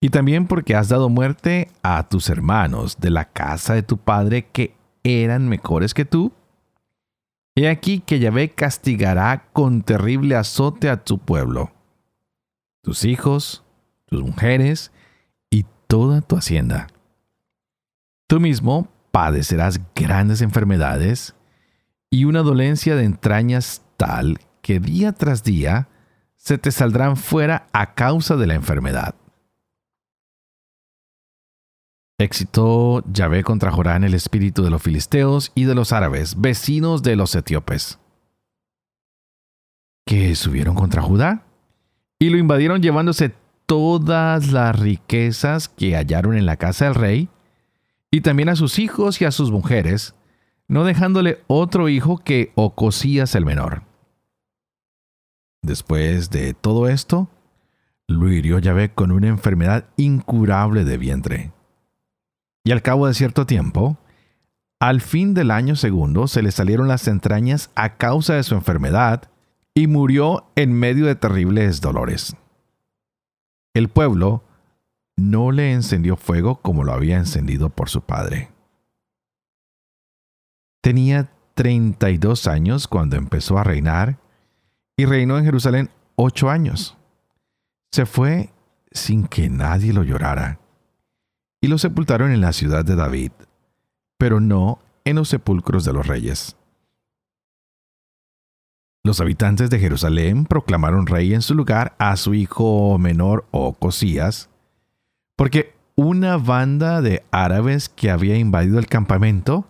y 0.00 0.10
también 0.10 0.46
porque 0.46 0.74
has 0.74 0.88
dado 0.88 1.08
muerte 1.08 1.70
a 1.82 2.08
tus 2.08 2.28
hermanos 2.28 2.98
de 2.98 3.10
la 3.10 3.26
casa 3.26 3.74
de 3.74 3.82
tu 3.82 3.96
padre 3.96 4.46
que 4.46 4.74
eran 5.02 5.48
mejores 5.48 5.94
que 5.94 6.04
tú. 6.04 6.32
He 7.54 7.68
aquí 7.68 8.00
que 8.00 8.18
Yahvé 8.18 8.50
castigará 8.50 9.48
con 9.52 9.82
terrible 9.82 10.36
azote 10.36 10.90
a 10.90 11.02
tu 11.02 11.18
pueblo, 11.18 11.72
tus 12.82 13.04
hijos, 13.04 13.64
tus 14.04 14.22
mujeres 14.22 14.92
y 15.50 15.64
toda 15.86 16.20
tu 16.20 16.36
hacienda. 16.36 16.88
Tú 18.28 18.40
mismo 18.40 18.88
padecerás 19.10 19.80
grandes 19.94 20.42
enfermedades 20.42 21.34
y 22.10 22.24
una 22.24 22.42
dolencia 22.42 22.94
de 22.96 23.04
entrañas 23.04 23.82
tal 23.96 24.38
que 24.60 24.78
día 24.78 25.12
tras 25.12 25.42
día 25.42 25.88
se 26.34 26.58
te 26.58 26.70
saldrán 26.70 27.16
fuera 27.16 27.66
a 27.72 27.94
causa 27.94 28.36
de 28.36 28.46
la 28.46 28.54
enfermedad. 28.54 29.14
Excitó 32.18 33.04
Yahvé 33.12 33.44
contra 33.44 33.70
Jorán 33.70 34.02
el 34.02 34.14
espíritu 34.14 34.62
de 34.62 34.70
los 34.70 34.82
filisteos 34.82 35.52
y 35.54 35.64
de 35.64 35.74
los 35.74 35.92
árabes, 35.92 36.40
vecinos 36.40 37.02
de 37.02 37.14
los 37.14 37.34
etíopes, 37.34 37.98
que 40.06 40.34
subieron 40.34 40.74
contra 40.74 41.02
Judá 41.02 41.44
y 42.18 42.30
lo 42.30 42.38
invadieron 42.38 42.80
llevándose 42.80 43.34
todas 43.66 44.50
las 44.50 44.78
riquezas 44.78 45.68
que 45.68 45.94
hallaron 45.94 46.38
en 46.38 46.46
la 46.46 46.56
casa 46.56 46.86
del 46.86 46.94
rey, 46.94 47.28
y 48.10 48.22
también 48.22 48.48
a 48.48 48.56
sus 48.56 48.78
hijos 48.78 49.20
y 49.20 49.26
a 49.26 49.30
sus 49.30 49.50
mujeres, 49.50 50.14
no 50.68 50.84
dejándole 50.84 51.42
otro 51.48 51.90
hijo 51.90 52.16
que 52.16 52.52
Ocosías 52.54 53.34
el 53.34 53.44
menor. 53.44 53.82
Después 55.60 56.30
de 56.30 56.54
todo 56.54 56.88
esto, 56.88 57.28
lo 58.06 58.32
hirió 58.32 58.58
Yahvé 58.58 58.94
con 58.94 59.10
una 59.10 59.28
enfermedad 59.28 59.84
incurable 59.96 60.84
de 60.84 60.96
vientre 60.96 61.55
y 62.66 62.72
al 62.72 62.82
cabo 62.82 63.06
de 63.06 63.14
cierto 63.14 63.46
tiempo, 63.46 63.96
al 64.80 65.00
fin 65.00 65.34
del 65.34 65.52
año 65.52 65.76
segundo 65.76 66.26
se 66.26 66.42
le 66.42 66.50
salieron 66.50 66.88
las 66.88 67.06
entrañas 67.06 67.70
a 67.76 67.96
causa 67.96 68.34
de 68.34 68.42
su 68.42 68.56
enfermedad 68.56 69.30
y 69.72 69.86
murió 69.86 70.50
en 70.56 70.72
medio 70.72 71.06
de 71.06 71.14
terribles 71.14 71.80
dolores. 71.80 72.34
El 73.72 73.88
pueblo 73.88 74.42
no 75.16 75.52
le 75.52 75.74
encendió 75.74 76.16
fuego 76.16 76.56
como 76.56 76.82
lo 76.82 76.92
había 76.92 77.18
encendido 77.18 77.70
por 77.70 77.88
su 77.88 78.00
padre. 78.00 78.50
Tenía 80.82 81.30
32 81.54 82.48
años 82.48 82.88
cuando 82.88 83.14
empezó 83.14 83.58
a 83.58 83.64
reinar 83.64 84.18
y 84.96 85.04
reinó 85.04 85.38
en 85.38 85.44
Jerusalén 85.44 85.90
ocho 86.16 86.50
años. 86.50 86.96
Se 87.92 88.06
fue 88.06 88.50
sin 88.90 89.28
que 89.28 89.48
nadie 89.48 89.92
lo 89.92 90.02
llorara 90.02 90.58
y 91.66 91.68
lo 91.68 91.78
sepultaron 91.78 92.30
en 92.30 92.40
la 92.40 92.52
ciudad 92.52 92.84
de 92.84 92.94
David, 92.94 93.32
pero 94.18 94.38
no 94.38 94.78
en 95.04 95.16
los 95.16 95.28
sepulcros 95.28 95.84
de 95.84 95.92
los 95.92 96.06
reyes. 96.06 96.54
Los 99.02 99.20
habitantes 99.20 99.68
de 99.68 99.80
Jerusalén 99.80 100.44
proclamaron 100.44 101.08
rey 101.08 101.34
en 101.34 101.42
su 101.42 101.56
lugar 101.56 101.96
a 101.98 102.16
su 102.16 102.34
hijo 102.34 102.98
menor 102.98 103.46
Ocosías, 103.50 104.48
porque 105.34 105.74
una 105.96 106.36
banda 106.36 107.02
de 107.02 107.24
árabes 107.32 107.88
que 107.88 108.12
había 108.12 108.38
invadido 108.38 108.78
el 108.78 108.86
campamento 108.86 109.66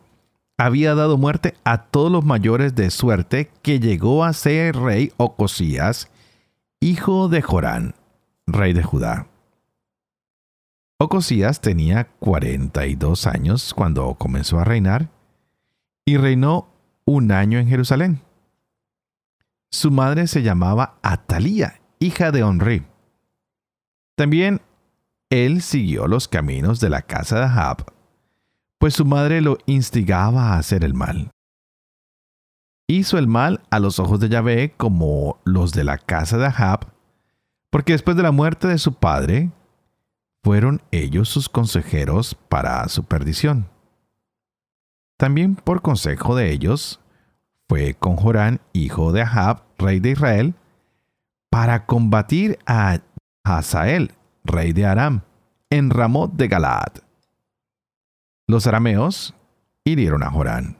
había 0.58 0.94
dado 0.94 1.16
muerte 1.16 1.54
a 1.64 1.84
todos 1.84 2.12
los 2.12 2.26
mayores 2.26 2.74
de 2.74 2.90
suerte 2.90 3.50
que 3.62 3.80
llegó 3.80 4.22
a 4.22 4.34
ser 4.34 4.76
rey 4.76 5.12
Ocosías, 5.16 6.10
hijo 6.78 7.30
de 7.30 7.40
Jorán, 7.40 7.94
rey 8.46 8.74
de 8.74 8.82
Judá. 8.82 9.28
Ocosías 10.98 11.60
tenía 11.60 12.08
42 12.20 13.26
años 13.26 13.74
cuando 13.74 14.14
comenzó 14.14 14.58
a 14.58 14.64
reinar 14.64 15.10
y 16.06 16.16
reinó 16.16 16.68
un 17.04 17.32
año 17.32 17.58
en 17.58 17.68
Jerusalén. 17.68 18.22
su 19.70 19.90
madre 19.90 20.26
se 20.26 20.42
llamaba 20.42 20.98
Atalía, 21.02 21.82
hija 21.98 22.32
de 22.32 22.42
Onri. 22.42 22.86
También 24.16 24.62
él 25.28 25.60
siguió 25.60 26.06
los 26.06 26.28
caminos 26.28 26.80
de 26.80 26.88
la 26.88 27.02
casa 27.02 27.40
de 27.40 27.44
Ahab, 27.44 27.92
pues 28.78 28.94
su 28.94 29.04
madre 29.04 29.42
lo 29.42 29.58
instigaba 29.66 30.54
a 30.54 30.58
hacer 30.58 30.82
el 30.82 30.94
mal. 30.94 31.30
Hizo 32.88 33.18
el 33.18 33.26
mal 33.26 33.60
a 33.70 33.80
los 33.80 33.98
ojos 33.98 34.18
de 34.18 34.30
Yahvé 34.30 34.72
como 34.78 35.40
los 35.44 35.72
de 35.72 35.84
la 35.84 35.98
casa 35.98 36.38
de 36.38 36.46
Ahab, 36.46 36.86
porque 37.68 37.92
después 37.92 38.16
de 38.16 38.22
la 38.22 38.32
muerte 38.32 38.66
de 38.66 38.78
su 38.78 38.94
padre, 38.94 39.50
fueron 40.46 40.80
ellos 40.92 41.28
sus 41.28 41.48
consejeros 41.48 42.36
para 42.48 42.88
su 42.88 43.02
perdición. 43.02 43.68
También 45.16 45.56
por 45.56 45.82
consejo 45.82 46.36
de 46.36 46.52
ellos, 46.52 47.00
fue 47.68 47.94
con 47.94 48.14
Jorán, 48.14 48.60
hijo 48.72 49.10
de 49.10 49.22
Ahab, 49.22 49.64
rey 49.76 49.98
de 49.98 50.10
Israel, 50.10 50.54
para 51.50 51.84
combatir 51.84 52.60
a 52.64 53.00
Hazael, 53.42 54.12
rey 54.44 54.72
de 54.72 54.86
Aram, 54.86 55.22
en 55.68 55.90
Ramot 55.90 56.32
de 56.34 56.46
Galaad. 56.46 56.92
Los 58.46 58.68
arameos 58.68 59.34
hirieron 59.82 60.22
a 60.22 60.30
Jorán, 60.30 60.76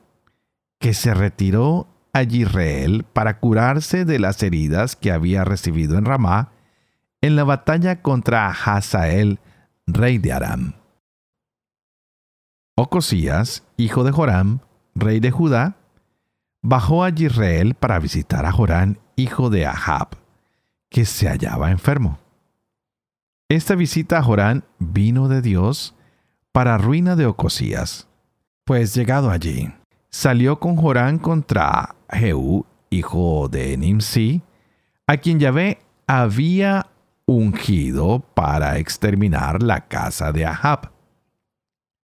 que 0.79 0.95
se 0.95 1.13
retiró 1.13 1.89
a 2.13 2.23
Israel 2.23 3.05
para 3.13 3.41
curarse 3.41 4.05
de 4.05 4.21
las 4.21 4.41
heridas 4.45 4.95
que 4.95 5.11
había 5.11 5.43
recibido 5.43 5.99
en 5.99 6.05
Ramá 6.05 6.53
en 7.21 7.35
la 7.35 7.43
batalla 7.43 8.01
contra 8.01 8.49
Hazael, 8.49 9.41
rey 9.87 10.19
de 10.19 10.33
Aram. 10.33 10.75
Ocosías, 12.77 13.65
hijo 13.77 14.05
de 14.05 14.11
Joram, 14.11 14.61
rey 14.95 15.21
de 15.21 15.31
Judá, 15.31 15.77
bajó 16.63 17.05
a 17.05 17.11
Israel 17.11 17.75
para 17.75 17.99
visitar 17.99 18.45
a 18.45 18.53
Jorán, 18.53 18.99
hijo 19.15 19.49
de 19.49 19.65
Ahab, 19.65 20.09
que 20.91 21.05
se 21.05 21.29
hallaba 21.29 21.71
enfermo. 21.71 22.19
Esta 23.49 23.77
visita 23.77 24.19
a 24.19 24.23
Jorán 24.23 24.65
vino 24.79 25.29
de 25.29 25.41
Dios 25.41 25.95
para 26.53 26.79
ruina 26.79 27.15
de 27.15 27.27
Ocosías, 27.27 28.09
pues 28.65 28.95
llegado 28.95 29.31
allí, 29.31 29.73
salió 30.11 30.59
con 30.59 30.77
Jorán 30.77 31.19
contra 31.19 31.95
Jehú, 32.11 32.67
hijo 32.91 33.49
de 33.49 33.77
Nimsi, 33.77 34.43
a 35.07 35.17
quien 35.19 35.39
Yahvé 35.39 35.79
había 36.09 36.89
ungido 37.27 38.21
para 38.35 38.79
exterminar 38.79 39.63
la 39.63 39.89
casa 39.89 40.33
de 40.33 40.47
Ahab. 40.47 40.93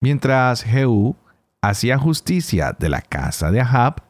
Mientras 0.00 0.62
Jehú 0.62 1.16
hacía 1.61 1.99
justicia 1.99 2.75
de 2.78 2.88
la 2.88 3.02
casa 3.02 3.50
de 3.50 3.61
Ahab, 3.61 4.02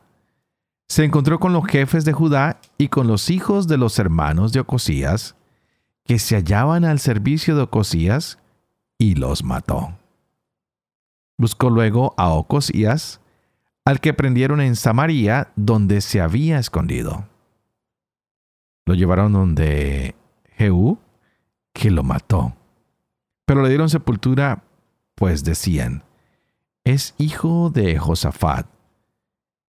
se 0.89 1.05
encontró 1.05 1.41
con 1.41 1.53
los 1.53 1.67
jefes 1.67 2.05
de 2.05 2.13
Judá 2.13 2.61
y 2.79 2.89
con 2.89 3.07
los 3.07 3.31
hijos 3.31 3.67
de 3.67 3.79
los 3.79 3.99
hermanos 3.99 4.53
de 4.53 4.61
Ocosías, 4.61 5.37
que 6.05 6.19
se 6.19 6.37
hallaban 6.37 6.85
al 6.85 6.99
servicio 6.99 7.57
de 7.57 7.63
Ocosías, 7.63 8.39
y 8.99 9.15
los 9.15 9.43
mató. 9.43 9.99
Buscó 11.39 11.71
luego 11.71 12.15
a 12.17 12.29
Ocosías, 12.29 13.21
al 13.85 14.01
que 14.01 14.15
prendieron 14.15 14.61
en 14.61 14.77
Samaria, 14.77 15.53
donde 15.57 16.01
se 16.01 16.21
había 16.21 16.59
escondido. 16.59 17.27
Lo 18.87 18.95
llevaron 18.95 19.33
donde 19.33 20.15
Que 21.73 21.91
lo 21.91 22.03
mató. 22.03 22.55
Pero 23.47 23.63
le 23.63 23.69
dieron 23.69 23.89
sepultura, 23.89 24.63
pues 25.15 25.45
decían, 25.45 26.05
es 26.85 27.15
hijo 27.19 27.71
de 27.71 27.99
Josafat, 27.99 28.67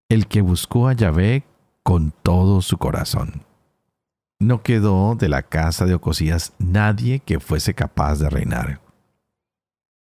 el 0.09 0.27
que 0.27 0.43
buscó 0.43 0.89
a 0.89 0.93
Yahvé 0.93 1.45
con 1.83 2.13
todo 2.23 2.61
su 2.61 2.79
corazón. 2.79 3.45
No 4.39 4.63
quedó 4.63 5.15
de 5.15 5.29
la 5.29 5.43
casa 5.43 5.87
de 5.87 5.95
Ocosías 5.95 6.53
nadie 6.59 7.21
que 7.21 7.41
fuese 7.41 7.75
capaz 7.75 8.19
de 8.19 8.29
reinar. 8.29 8.81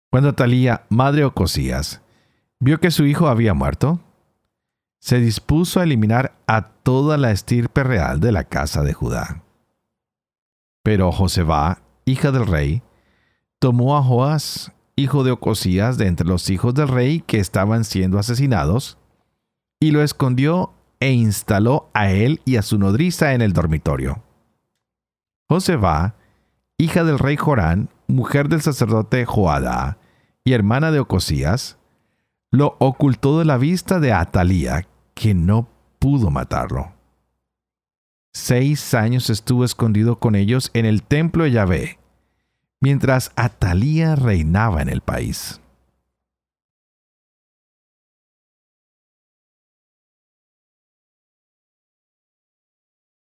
Cuando 0.09 0.35
Talía, 0.35 0.85
madre 0.89 1.25
Ocosías, 1.25 2.01
vio 2.59 2.79
que 2.79 2.91
su 2.91 3.05
hijo 3.05 3.27
había 3.27 3.53
muerto, 3.53 3.99
se 4.99 5.19
dispuso 5.19 5.79
a 5.79 5.83
eliminar 5.83 6.33
a 6.47 6.69
toda 6.69 7.17
la 7.17 7.31
estirpe 7.31 7.83
real 7.83 8.19
de 8.19 8.31
la 8.31 8.43
casa 8.43 8.83
de 8.83 8.93
Judá. 8.93 9.43
Pero 10.87 11.11
Joseba, 11.11 11.81
hija 12.05 12.31
del 12.31 12.47
rey, 12.47 12.81
tomó 13.59 13.97
a 13.97 14.01
Joás, 14.01 14.71
hijo 14.95 15.25
de 15.25 15.31
Ocosías, 15.31 15.97
de 15.97 16.07
entre 16.07 16.25
los 16.25 16.49
hijos 16.49 16.73
del 16.75 16.87
rey 16.87 17.19
que 17.19 17.39
estaban 17.39 17.83
siendo 17.83 18.17
asesinados, 18.17 18.97
y 19.81 19.91
lo 19.91 20.01
escondió 20.01 20.71
e 21.01 21.11
instaló 21.11 21.89
a 21.93 22.11
él 22.11 22.39
y 22.45 22.55
a 22.55 22.61
su 22.61 22.79
nodriza 22.79 23.33
en 23.33 23.41
el 23.41 23.51
dormitorio. 23.51 24.23
Joseba, 25.49 26.15
hija 26.77 27.03
del 27.03 27.19
rey 27.19 27.35
Jorán, 27.35 27.89
mujer 28.07 28.47
del 28.47 28.61
sacerdote 28.61 29.25
Joadá 29.25 29.97
y 30.45 30.53
hermana 30.53 30.91
de 30.91 31.01
Ocosías, 31.01 31.77
lo 32.49 32.77
ocultó 32.79 33.39
de 33.39 33.43
la 33.43 33.57
vista 33.57 33.99
de 33.99 34.13
Atalía, 34.13 34.87
que 35.15 35.33
no 35.33 35.67
pudo 35.99 36.29
matarlo. 36.29 36.96
Seis 38.39 38.93
años 38.93 39.31
estuvo 39.31 39.65
escondido 39.65 40.19
con 40.19 40.35
ellos 40.35 40.69
en 40.75 40.85
el 40.85 41.01
templo 41.01 41.43
de 41.43 41.51
Yahvé, 41.51 41.99
mientras 42.79 43.31
Atalía 43.35 44.15
reinaba 44.15 44.83
en 44.83 44.89
el 44.89 45.01
país. 45.01 45.59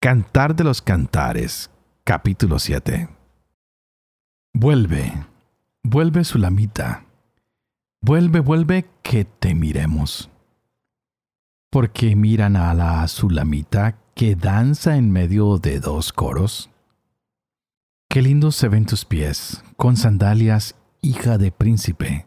Cantar 0.01 0.57
de 0.57 0.65
los 0.65 0.83
Cantares, 0.83 1.71
capítulo 2.03 2.59
7. 2.59 3.09
Vuelve, 4.55 5.13
vuelve 5.85 6.25
Sulamita, 6.25 7.05
vuelve, 8.03 8.41
vuelve 8.41 8.91
que 9.05 9.25
te 9.25 9.55
miremos. 9.55 10.29
Porque 11.71 12.17
miran 12.17 12.57
a 12.57 12.75
la 12.75 13.07
Sulamita 13.07 14.01
que 14.17 14.35
danza 14.35 14.97
en 14.97 15.11
medio 15.11 15.59
de 15.59 15.79
dos 15.79 16.11
coros? 16.11 16.71
Qué 18.09 18.23
lindos 18.23 18.57
se 18.57 18.69
ven 18.69 18.87
tus 18.87 19.05
pies, 19.05 19.63
con 19.77 19.99
sandalias, 19.99 20.75
hija 21.03 21.37
de 21.37 21.53
príncipe. 21.53 22.27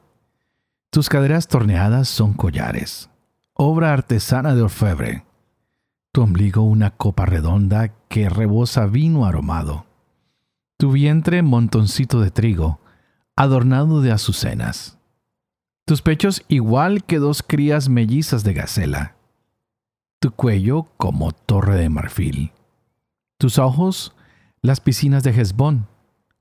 Tus 0.91 1.09
caderas 1.09 1.47
torneadas 1.47 2.07
son 2.07 2.33
collares, 2.33 3.09
obra 3.53 3.91
artesana 3.91 4.53
de 4.53 4.61
orfebre. 4.61 5.25
Tu 6.11 6.21
ombligo 6.21 6.61
una 6.61 6.91
copa 6.91 7.25
redonda 7.25 7.87
que 8.07 8.29
rebosa 8.29 8.85
vino 8.85 9.25
aromado. 9.25 9.87
Tu 10.77 10.91
vientre 10.91 11.41
montoncito 11.41 12.21
de 12.21 12.29
trigo, 12.29 12.81
adornado 13.35 14.01
de 14.01 14.11
azucenas. 14.11 14.99
Tus 15.87 16.03
pechos 16.03 16.43
igual 16.49 17.03
que 17.03 17.17
dos 17.17 17.41
crías 17.41 17.89
mellizas 17.89 18.43
de 18.43 18.53
gacela 18.53 19.18
tu 20.19 20.31
cuello 20.31 20.87
como 20.97 21.31
torre 21.31 21.77
de 21.77 21.89
marfil, 21.89 22.51
tus 23.37 23.57
ojos 23.57 24.13
las 24.61 24.81
piscinas 24.81 25.23
de 25.23 25.31
Hezbón, 25.31 25.87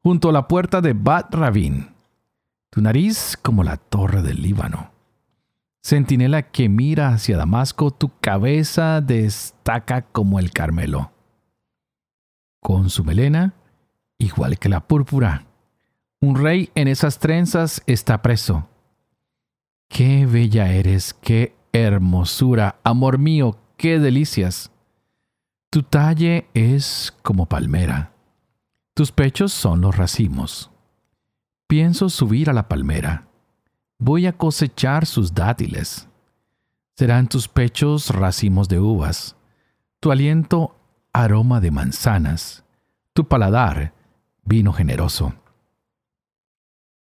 junto 0.02 0.30
a 0.30 0.32
la 0.32 0.48
puerta 0.48 0.80
de 0.80 0.92
Bat 0.92 1.32
Rabin, 1.34 1.94
tu 2.70 2.80
nariz 2.80 3.38
como 3.40 3.62
la 3.62 3.76
torre 3.76 4.22
del 4.22 4.42
Líbano. 4.42 4.90
Centinela 5.82 6.42
que 6.42 6.68
mira 6.68 7.10
hacia 7.10 7.36
Damasco, 7.36 7.92
tu 7.92 8.10
cabeza 8.20 9.00
destaca 9.00 10.02
como 10.02 10.40
el 10.40 10.50
Carmelo. 10.50 11.12
Con 12.60 12.90
su 12.90 13.04
melena, 13.04 13.54
igual 14.18 14.58
que 14.58 14.68
la 14.68 14.80
púrpura, 14.80 15.46
un 16.20 16.34
rey 16.34 16.70
en 16.74 16.88
esas 16.88 17.20
trenzas 17.20 17.82
está 17.86 18.20
preso. 18.22 18.68
Qué 19.88 20.26
bella 20.26 20.72
eres, 20.72 21.14
qué 21.14 21.54
hermosura, 21.72 22.80
amor 22.82 23.18
mío, 23.18 23.56
qué 23.78 23.98
delicias. 23.98 24.70
Tu 25.70 25.82
talle 25.82 26.48
es 26.52 27.16
como 27.22 27.46
palmera. 27.46 28.12
Tus 28.94 29.12
pechos 29.12 29.52
son 29.52 29.80
los 29.80 29.96
racimos. 29.96 30.70
Pienso 31.68 32.10
subir 32.10 32.50
a 32.50 32.52
la 32.52 32.68
palmera. 32.68 33.28
Voy 33.98 34.26
a 34.26 34.36
cosechar 34.36 35.06
sus 35.06 35.32
dátiles. 35.32 36.08
Serán 36.96 37.28
tus 37.28 37.46
pechos 37.46 38.10
racimos 38.10 38.68
de 38.68 38.80
uvas, 38.80 39.36
tu 40.00 40.10
aliento 40.10 40.76
aroma 41.12 41.60
de 41.60 41.70
manzanas, 41.70 42.64
tu 43.12 43.28
paladar 43.28 43.94
vino 44.44 44.72
generoso. 44.72 45.34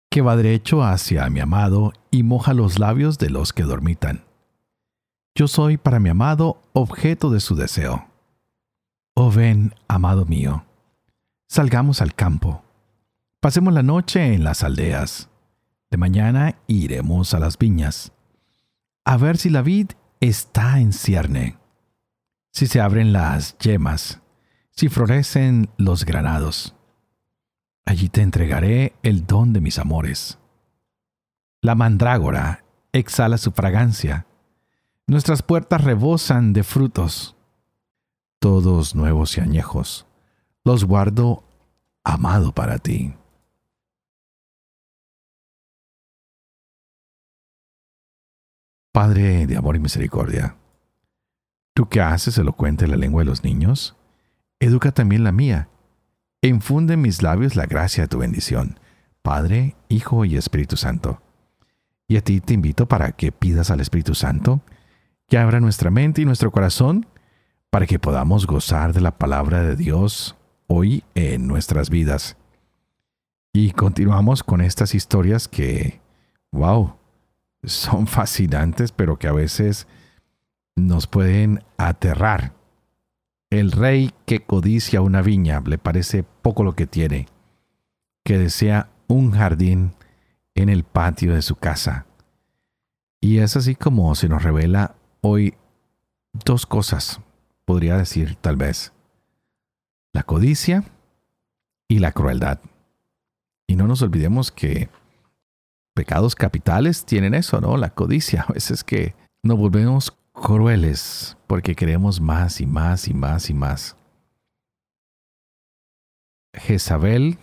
Que 0.09 0.21
va 0.21 0.37
derecho 0.37 0.83
hacia 0.83 1.29
mi 1.29 1.41
amado 1.41 1.91
y 2.11 2.23
moja 2.23 2.53
los 2.53 2.79
labios 2.79 3.17
de 3.17 3.29
los 3.29 3.51
que 3.51 3.63
dormitan. 3.63 4.23
Yo 5.35 5.47
soy 5.47 5.77
para 5.77 5.99
mi 5.99 6.09
amado 6.09 6.61
objeto 6.73 7.31
de 7.31 7.39
su 7.39 7.55
deseo. 7.55 8.07
Oh 9.15 9.31
ven, 9.31 9.73
amado 9.87 10.25
mío, 10.25 10.65
salgamos 11.47 12.01
al 12.01 12.13
campo, 12.13 12.63
pasemos 13.39 13.73
la 13.73 13.81
noche 13.81 14.33
en 14.33 14.43
las 14.43 14.63
aldeas, 14.63 15.29
de 15.89 15.97
mañana 15.97 16.55
iremos 16.67 17.33
a 17.33 17.39
las 17.39 17.57
viñas, 17.57 18.11
a 19.05 19.17
ver 19.17 19.37
si 19.37 19.49
la 19.49 19.63
vid 19.63 19.91
está 20.19 20.79
en 20.79 20.93
cierne, 20.93 21.57
si 22.51 22.67
se 22.67 22.79
abren 22.79 23.11
las 23.11 23.57
yemas, 23.57 24.21
si 24.69 24.87
florecen 24.89 25.69
los 25.77 26.05
granados. 26.05 26.75
Allí 27.85 28.09
te 28.09 28.21
entregaré 28.21 28.93
el 29.01 29.25
don 29.25 29.51
de 29.51 29.61
mis 29.61 29.79
amores. 29.79 30.39
La 31.61 31.75
mandrágora 31.75 32.63
exhala 32.91 33.37
su 33.37 33.51
fragancia. 33.51 34.25
Nuestras 35.05 35.43
puertas 35.43 35.83
rebosan 35.83 36.53
de 36.53 36.63
frutos. 36.63 37.35
Todos 38.39 38.95
nuevos 38.95 39.37
y 39.37 39.41
añejos. 39.41 40.05
Los 40.63 40.85
guardo 40.85 41.43
amado 42.05 42.53
para 42.53 42.77
ti. 42.79 43.13
Padre 48.93 49.45
de 49.47 49.57
amor 49.57 49.75
y 49.75 49.79
misericordia, 49.79 50.55
tú 51.73 51.89
que 51.89 51.99
haces 51.99 52.37
elocuente 52.37 52.87
la 52.87 52.95
lengua 52.95 53.23
de 53.23 53.25
los 53.25 53.43
niños, 53.43 53.95
educa 54.59 54.91
también 54.91 55.23
la 55.23 55.31
mía, 55.31 55.67
e 56.43 56.47
infunde 56.47 56.93
en 56.93 57.01
mis 57.01 57.23
labios 57.23 57.55
la 57.55 57.65
gracia 57.65 58.03
de 58.03 58.07
tu 58.07 58.19
bendición, 58.19 58.79
Padre, 59.23 59.75
Hijo 59.89 60.25
y 60.25 60.37
Espíritu 60.37 60.77
Santo. 60.77 61.23
Y 62.07 62.17
a 62.17 62.21
ti 62.21 62.39
te 62.39 62.53
invito 62.53 62.87
para 62.87 63.13
que 63.13 63.31
pidas 63.31 63.71
al 63.71 63.79
Espíritu 63.79 64.13
Santo 64.13 64.61
que 65.33 65.39
abra 65.39 65.59
nuestra 65.59 65.89
mente 65.89 66.21
y 66.21 66.25
nuestro 66.25 66.51
corazón 66.51 67.07
para 67.71 67.87
que 67.87 67.97
podamos 67.97 68.45
gozar 68.45 68.93
de 68.93 69.01
la 69.01 69.17
palabra 69.17 69.63
de 69.63 69.75
Dios 69.75 70.35
hoy 70.67 71.03
en 71.15 71.47
nuestras 71.47 71.89
vidas. 71.89 72.37
Y 73.51 73.71
continuamos 73.71 74.43
con 74.43 74.61
estas 74.61 74.93
historias 74.93 75.47
que, 75.47 76.01
wow, 76.51 76.97
son 77.63 78.05
fascinantes, 78.19 78.91
pero 78.91 79.17
que 79.17 79.27
a 79.27 79.31
veces 79.31 79.87
nos 80.75 81.07
pueden 81.07 81.63
aterrar. 81.77 82.53
El 83.49 83.71
rey 83.71 84.11
que 84.27 84.45
codicia 84.45 85.01
una 85.01 85.23
viña 85.23 85.63
le 85.65 85.79
parece 85.79 86.21
poco 86.21 86.63
lo 86.63 86.75
que 86.75 86.85
tiene, 86.85 87.25
que 88.23 88.37
desea 88.37 88.91
un 89.07 89.31
jardín 89.31 89.95
en 90.53 90.69
el 90.69 90.83
patio 90.83 91.33
de 91.33 91.41
su 91.41 91.55
casa. 91.55 92.05
Y 93.19 93.39
es 93.39 93.57
así 93.57 93.73
como 93.73 94.13
se 94.13 94.29
nos 94.29 94.43
revela 94.43 94.93
hoy 95.23 95.55
dos 96.33 96.65
cosas, 96.65 97.21
podría 97.65 97.97
decir 97.97 98.35
tal 98.35 98.57
vez. 98.57 98.93
La 100.13 100.23
codicia 100.23 100.83
y 101.87 101.99
la 101.99 102.11
crueldad. 102.11 102.59
Y 103.67 103.75
no 103.75 103.87
nos 103.87 104.01
olvidemos 104.01 104.51
que 104.51 104.89
pecados 105.95 106.35
capitales 106.35 107.05
tienen 107.05 107.33
eso, 107.33 107.61
¿no? 107.61 107.77
La 107.77 107.89
codicia. 107.89 108.45
A 108.47 108.53
veces 108.53 108.83
que 108.83 109.15
nos 109.41 109.57
volvemos 109.57 110.11
crueles 110.33 111.37
porque 111.47 111.75
queremos 111.75 112.19
más 112.19 112.59
y 112.59 112.65
más 112.65 113.07
y 113.07 113.13
más 113.13 113.49
y 113.49 113.53
más. 113.53 113.95
Jezabel, 116.53 117.39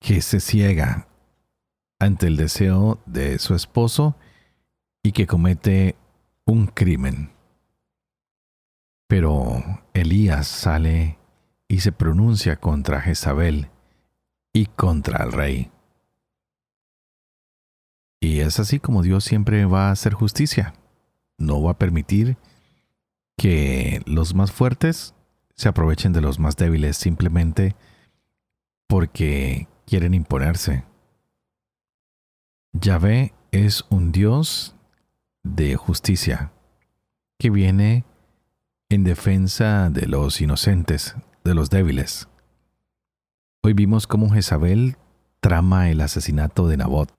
que 0.00 0.20
se 0.20 0.40
ciega 0.40 1.08
ante 1.98 2.26
el 2.26 2.36
deseo 2.36 3.00
de 3.06 3.38
su 3.38 3.54
esposo 3.54 4.16
y 5.02 5.12
que 5.12 5.26
comete 5.26 5.96
un 6.48 6.66
crimen. 6.66 7.30
Pero 9.06 9.62
Elías 9.92 10.48
sale 10.48 11.18
y 11.68 11.80
se 11.80 11.92
pronuncia 11.92 12.56
contra 12.56 13.02
Jezabel 13.02 13.68
y 14.54 14.66
contra 14.66 15.24
el 15.24 15.32
rey. 15.32 15.70
Y 18.20 18.40
es 18.40 18.58
así 18.58 18.80
como 18.80 19.02
Dios 19.02 19.24
siempre 19.24 19.66
va 19.66 19.88
a 19.88 19.92
hacer 19.92 20.14
justicia. 20.14 20.74
No 21.36 21.62
va 21.62 21.72
a 21.72 21.78
permitir 21.78 22.38
que 23.36 24.00
los 24.06 24.34
más 24.34 24.50
fuertes 24.50 25.14
se 25.54 25.68
aprovechen 25.68 26.14
de 26.14 26.22
los 26.22 26.38
más 26.38 26.56
débiles 26.56 26.96
simplemente 26.96 27.76
porque 28.88 29.68
quieren 29.86 30.14
imponerse. 30.14 30.84
Yahvé 32.72 33.34
es 33.52 33.84
un 33.90 34.12
Dios 34.12 34.74
de 35.42 35.76
justicia 35.76 36.52
que 37.38 37.50
viene 37.50 38.04
en 38.88 39.04
defensa 39.04 39.90
de 39.90 40.06
los 40.06 40.40
inocentes, 40.40 41.16
de 41.44 41.54
los 41.54 41.70
débiles. 41.70 42.28
Hoy 43.62 43.74
vimos 43.74 44.06
cómo 44.06 44.30
Jezabel 44.30 44.96
trama 45.40 45.90
el 45.90 46.00
asesinato 46.00 46.68
de 46.68 46.76
Nabot 46.76 47.18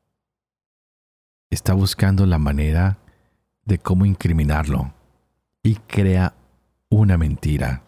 está 1.50 1.74
buscando 1.74 2.26
la 2.26 2.38
manera 2.38 2.98
de 3.66 3.80
cómo 3.80 4.06
incriminarlo 4.06 4.94
y 5.64 5.76
crea 5.76 6.36
una 6.90 7.18
mentira. 7.18 7.84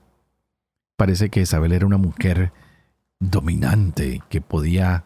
Parece 0.97 1.29
que 1.29 1.41
Isabel 1.41 1.71
era 1.71 1.85
una 1.85 1.97
mujer 1.97 2.51
dominante 3.19 4.21
que 4.29 4.41
podía 4.41 5.05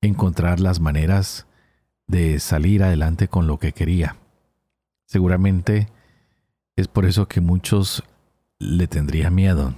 encontrar 0.00 0.60
las 0.60 0.80
maneras 0.80 1.46
de 2.06 2.38
salir 2.40 2.82
adelante 2.82 3.28
con 3.28 3.46
lo 3.46 3.58
que 3.58 3.72
quería. 3.72 4.16
Seguramente 5.06 5.88
es 6.76 6.88
por 6.88 7.06
eso 7.06 7.26
que 7.26 7.40
muchos 7.40 8.04
le 8.58 8.86
tendrían 8.86 9.34
miedo. 9.34 9.74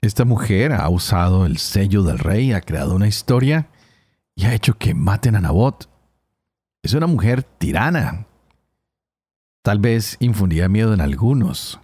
Esta 0.00 0.24
mujer 0.24 0.72
ha 0.72 0.88
usado 0.88 1.46
el 1.46 1.58
sello 1.58 2.02
del 2.02 2.18
rey, 2.18 2.52
ha 2.52 2.60
creado 2.60 2.94
una 2.94 3.08
historia 3.08 3.68
y 4.34 4.44
ha 4.44 4.54
hecho 4.54 4.78
que 4.78 4.94
maten 4.94 5.36
a 5.36 5.40
Nabot 5.40 5.88
es 6.86 6.94
una 6.94 7.08
mujer 7.08 7.42
tirana. 7.42 8.26
Tal 9.62 9.80
vez 9.80 10.16
infundía 10.20 10.68
miedo 10.68 10.94
en 10.94 11.00
algunos. 11.00 11.80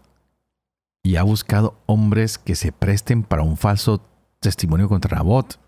Y 1.02 1.16
ha 1.16 1.24
buscado 1.24 1.76
hombres 1.87 2.38
que 2.38 2.55
se 2.55 2.70
presten 2.70 3.24
para 3.24 3.42
un 3.42 3.57
falso 3.57 4.00
testimonio 4.38 4.88
contra 4.88 5.16
Nabot. 5.16 5.59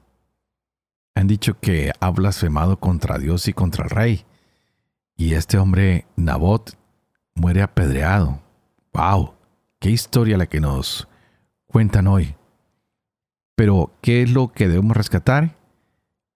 Han 1.16 1.26
dicho 1.26 1.58
que 1.58 1.90
ha 1.98 2.10
blasfemado 2.10 2.78
contra 2.78 3.18
Dios 3.18 3.48
y 3.48 3.52
contra 3.52 3.82
el 3.82 3.90
rey. 3.90 4.24
Y 5.16 5.34
este 5.34 5.58
hombre, 5.58 6.06
Nabot, 6.14 6.78
muere 7.34 7.62
apedreado. 7.62 8.40
¡Wow! 8.92 9.34
¡Qué 9.80 9.90
historia 9.90 10.36
la 10.36 10.46
que 10.46 10.60
nos 10.60 11.08
cuentan 11.66 12.06
hoy! 12.06 12.34
Pero, 13.56 13.92
¿qué 14.00 14.22
es 14.22 14.30
lo 14.30 14.52
que 14.52 14.68
debemos 14.68 14.96
rescatar? 14.96 15.56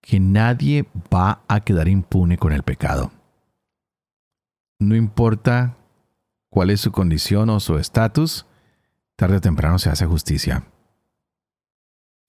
que 0.08 0.20
nadie 0.20 0.86
va 1.14 1.42
a 1.48 1.60
quedar 1.60 1.86
impune 1.86 2.38
con 2.38 2.52
el 2.54 2.62
pecado. 2.62 3.12
No 4.78 4.96
importa 4.96 5.76
cuál 6.48 6.70
es 6.70 6.80
su 6.80 6.92
condición 6.92 7.50
o 7.50 7.60
su 7.60 7.76
estatus, 7.76 8.46
tarde 9.16 9.36
o 9.36 9.40
temprano 9.42 9.78
se 9.78 9.90
hace 9.90 10.06
justicia. 10.06 10.64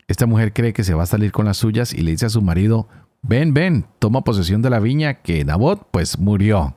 Esta 0.07 0.25
mujer 0.25 0.51
cree 0.51 0.73
que 0.73 0.83
se 0.83 0.93
va 0.93 1.03
a 1.03 1.05
salir 1.05 1.31
con 1.31 1.45
las 1.45 1.55
suyas 1.55 1.93
y 1.93 2.01
le 2.01 2.11
dice 2.11 2.25
a 2.25 2.29
su 2.29 2.41
marido, 2.41 2.89
ven, 3.21 3.53
ven, 3.53 3.85
toma 3.99 4.25
posesión 4.25 4.61
de 4.61 4.71
la 4.71 4.79
viña 4.79 5.21
que 5.21 5.45
Nabot 5.45 5.87
pues 5.89 6.19
murió. 6.19 6.75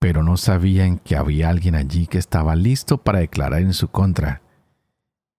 Pero 0.00 0.24
no 0.24 0.36
sabían 0.36 0.98
que 0.98 1.14
había 1.14 1.48
alguien 1.50 1.76
allí 1.76 2.08
que 2.08 2.18
estaba 2.18 2.56
listo 2.56 2.98
para 2.98 3.20
declarar 3.20 3.60
en 3.60 3.74
su 3.74 3.88
contra 3.88 4.42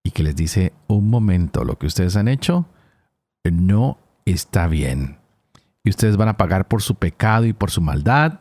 y 0.04 0.12
que 0.12 0.24
les 0.24 0.36
dice, 0.36 0.74
un 0.88 1.10
momento, 1.10 1.63
lo 1.63 1.78
que 1.78 1.88
ustedes 1.88 2.15
han 2.15 2.28
hecho 2.28 2.67
no 3.43 3.97
está 4.26 4.67
bien. 4.67 5.17
Y 5.84 5.89
ustedes 5.89 6.15
van 6.15 6.30
a 6.30 6.38
pagar 6.38 6.67
por 6.67 6.82
su 6.82 6.95
pecado 6.95 7.45
y 7.45 7.54
por 7.54 7.71
su 7.71 7.82
maldad. 7.82 8.39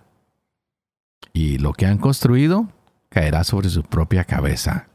Y 1.33 1.59
lo 1.59 1.73
que 1.73 1.87
han 1.87 1.99
construido 1.99 2.69
caerá 3.09 3.45
sobre 3.45 3.71
su 3.71 3.83
propia 3.83 4.25
cabeza. 4.25 4.89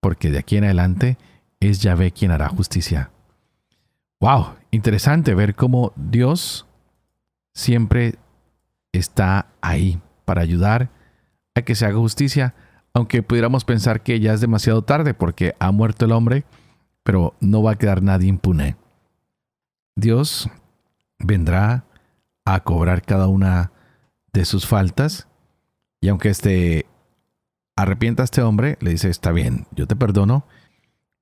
Porque 0.00 0.30
de 0.30 0.38
aquí 0.38 0.56
en 0.56 0.64
adelante 0.64 1.16
es 1.60 1.80
Yahvé 1.80 2.12
quien 2.12 2.30
hará 2.30 2.48
justicia. 2.48 3.10
¡Wow! 4.20 4.54
Interesante 4.70 5.34
ver 5.34 5.54
cómo 5.54 5.92
Dios 5.96 6.66
siempre 7.54 8.16
está 8.92 9.46
ahí 9.60 10.00
para 10.28 10.42
ayudar 10.42 10.90
a 11.54 11.62
que 11.62 11.74
se 11.74 11.86
haga 11.86 11.96
justicia, 11.96 12.54
aunque 12.92 13.22
pudiéramos 13.22 13.64
pensar 13.64 14.02
que 14.02 14.20
ya 14.20 14.34
es 14.34 14.42
demasiado 14.42 14.82
tarde 14.82 15.14
porque 15.14 15.54
ha 15.58 15.72
muerto 15.72 16.04
el 16.04 16.12
hombre, 16.12 16.44
pero 17.02 17.34
no 17.40 17.62
va 17.62 17.70
a 17.70 17.78
quedar 17.78 18.02
nadie 18.02 18.28
impune. 18.28 18.76
Dios 19.96 20.50
vendrá 21.18 21.86
a 22.44 22.60
cobrar 22.60 23.00
cada 23.00 23.26
una 23.26 23.72
de 24.34 24.44
sus 24.44 24.66
faltas 24.66 25.28
y 26.02 26.08
aunque 26.08 26.28
este 26.28 26.84
arrepienta 27.74 28.22
a 28.22 28.24
este 28.24 28.42
hombre, 28.42 28.76
le 28.82 28.90
dice, 28.90 29.08
está 29.08 29.32
bien, 29.32 29.66
yo 29.70 29.86
te 29.86 29.96
perdono, 29.96 30.44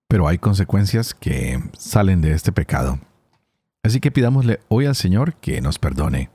pero 0.08 0.26
hay 0.26 0.38
consecuencias 0.38 1.14
que 1.14 1.62
salen 1.78 2.22
de 2.22 2.32
este 2.32 2.50
pecado. 2.50 2.98
Así 3.84 4.00
que 4.00 4.10
pidámosle 4.10 4.58
hoy 4.66 4.86
al 4.86 4.96
Señor 4.96 5.36
que 5.36 5.60
nos 5.60 5.78
perdone, 5.78 6.28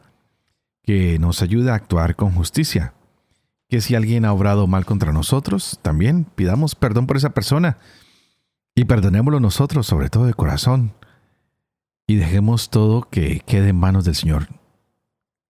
que 0.84 1.20
nos 1.20 1.41
ayude 1.41 1.72
a 1.72 1.76
actuar 1.76 2.15
con 2.15 2.32
justicia, 2.32 2.94
que 3.70 3.82
si 3.82 3.96
alguien 3.96 4.26
ha 4.26 4.34
obrado 4.34 4.67
mal 4.67 4.86
contra 4.86 5.12
nosotros, 5.12 5.80
también 5.82 6.26
pidamos 6.26 6.76
perdón 6.76 7.08
por 7.08 7.17
esa 7.17 7.32
persona 7.32 7.78
y 8.76 8.86
perdonémoslo 8.86 9.39
nosotros, 9.39 9.88
sobre 9.88 10.10
todo 10.10 10.26
de 10.26 10.34
corazón 10.34 10.94
y 12.12 12.15
dejemos 12.15 12.70
todo 12.70 13.08
que 13.10 13.39
quede 13.46 13.70
en 13.70 13.78
manos 13.78 14.04
del 14.04 14.15
Señor. 14.15 14.50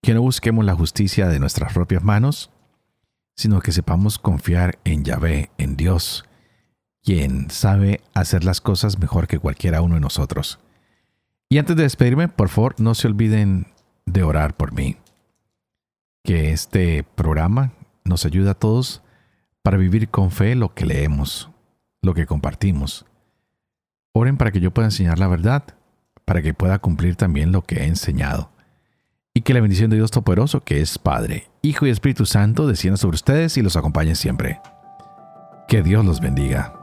Que 0.04 0.13
no 0.13 0.22
busquemos 0.22 0.63
la 0.63 0.76
justicia 0.76 1.28
de 1.28 1.39
nuestras 1.39 1.74
propias 1.74 2.04
manos, 2.04 2.52
sino 3.36 3.62
que 3.62 3.72
sepamos 3.72 4.20
confiar 4.20 4.78
en 4.84 5.04
Yahvé, 5.04 5.50
en 5.58 5.76
Dios, 5.76 6.26
quien 7.02 7.50
sabe 7.50 8.02
hacer 8.13 8.44
las 8.44 8.62
cosas 8.62 9.00
mejor 9.00 9.28
que 9.28 9.39
cualquiera 9.39 9.82
uno 9.82 9.96
de 9.96 10.02
nosotros. 10.02 10.60
Y 11.50 11.58
antes 11.58 11.76
de 11.76 11.82
despedirme, 11.82 12.28
por 12.28 12.50
favor, 12.50 12.76
no 12.78 12.94
se 12.94 13.08
olviden 13.08 13.65
de 14.06 14.22
orar 14.22 14.56
por 14.56 14.72
mí. 14.72 14.98
Que 16.23 16.51
este 16.51 17.03
programa 17.03 17.73
nos 18.03 18.25
ayude 18.25 18.49
a 18.49 18.53
todos 18.53 19.01
para 19.63 19.77
vivir 19.77 20.10
con 20.10 20.31
fe 20.31 20.55
lo 20.55 20.73
que 20.73 20.86
leemos, 20.86 21.49
lo 22.01 22.13
que 22.13 22.25
compartimos. 22.25 23.05
Oren 24.13 24.38
para 24.38 24.51
que 24.51 24.60
yo 24.60 24.71
pueda 24.71 24.88
enseñar 24.88 25.19
la 25.19 25.27
verdad, 25.27 25.63
para 26.25 26.41
que 26.41 26.53
pueda 26.53 26.79
cumplir 26.79 27.15
también 27.15 27.51
lo 27.51 27.62
que 27.62 27.75
he 27.75 27.86
enseñado. 27.86 28.51
Y 29.34 29.41
que 29.41 29.53
la 29.53 29.62
bendición 29.62 29.89
de 29.89 29.95
Dios 29.95 30.12
Todopoderoso, 30.12 30.62
que 30.62 30.81
es 30.81 30.97
Padre, 30.97 31.47
Hijo 31.62 31.86
y 31.86 31.89
Espíritu 31.89 32.25
Santo, 32.25 32.67
descienda 32.67 32.97
sobre 32.97 33.15
ustedes 33.15 33.55
y 33.57 33.62
los 33.62 33.77
acompañe 33.77 34.15
siempre. 34.15 34.60
Que 35.67 35.81
Dios 35.81 36.03
los 36.03 36.19
bendiga. 36.19 36.81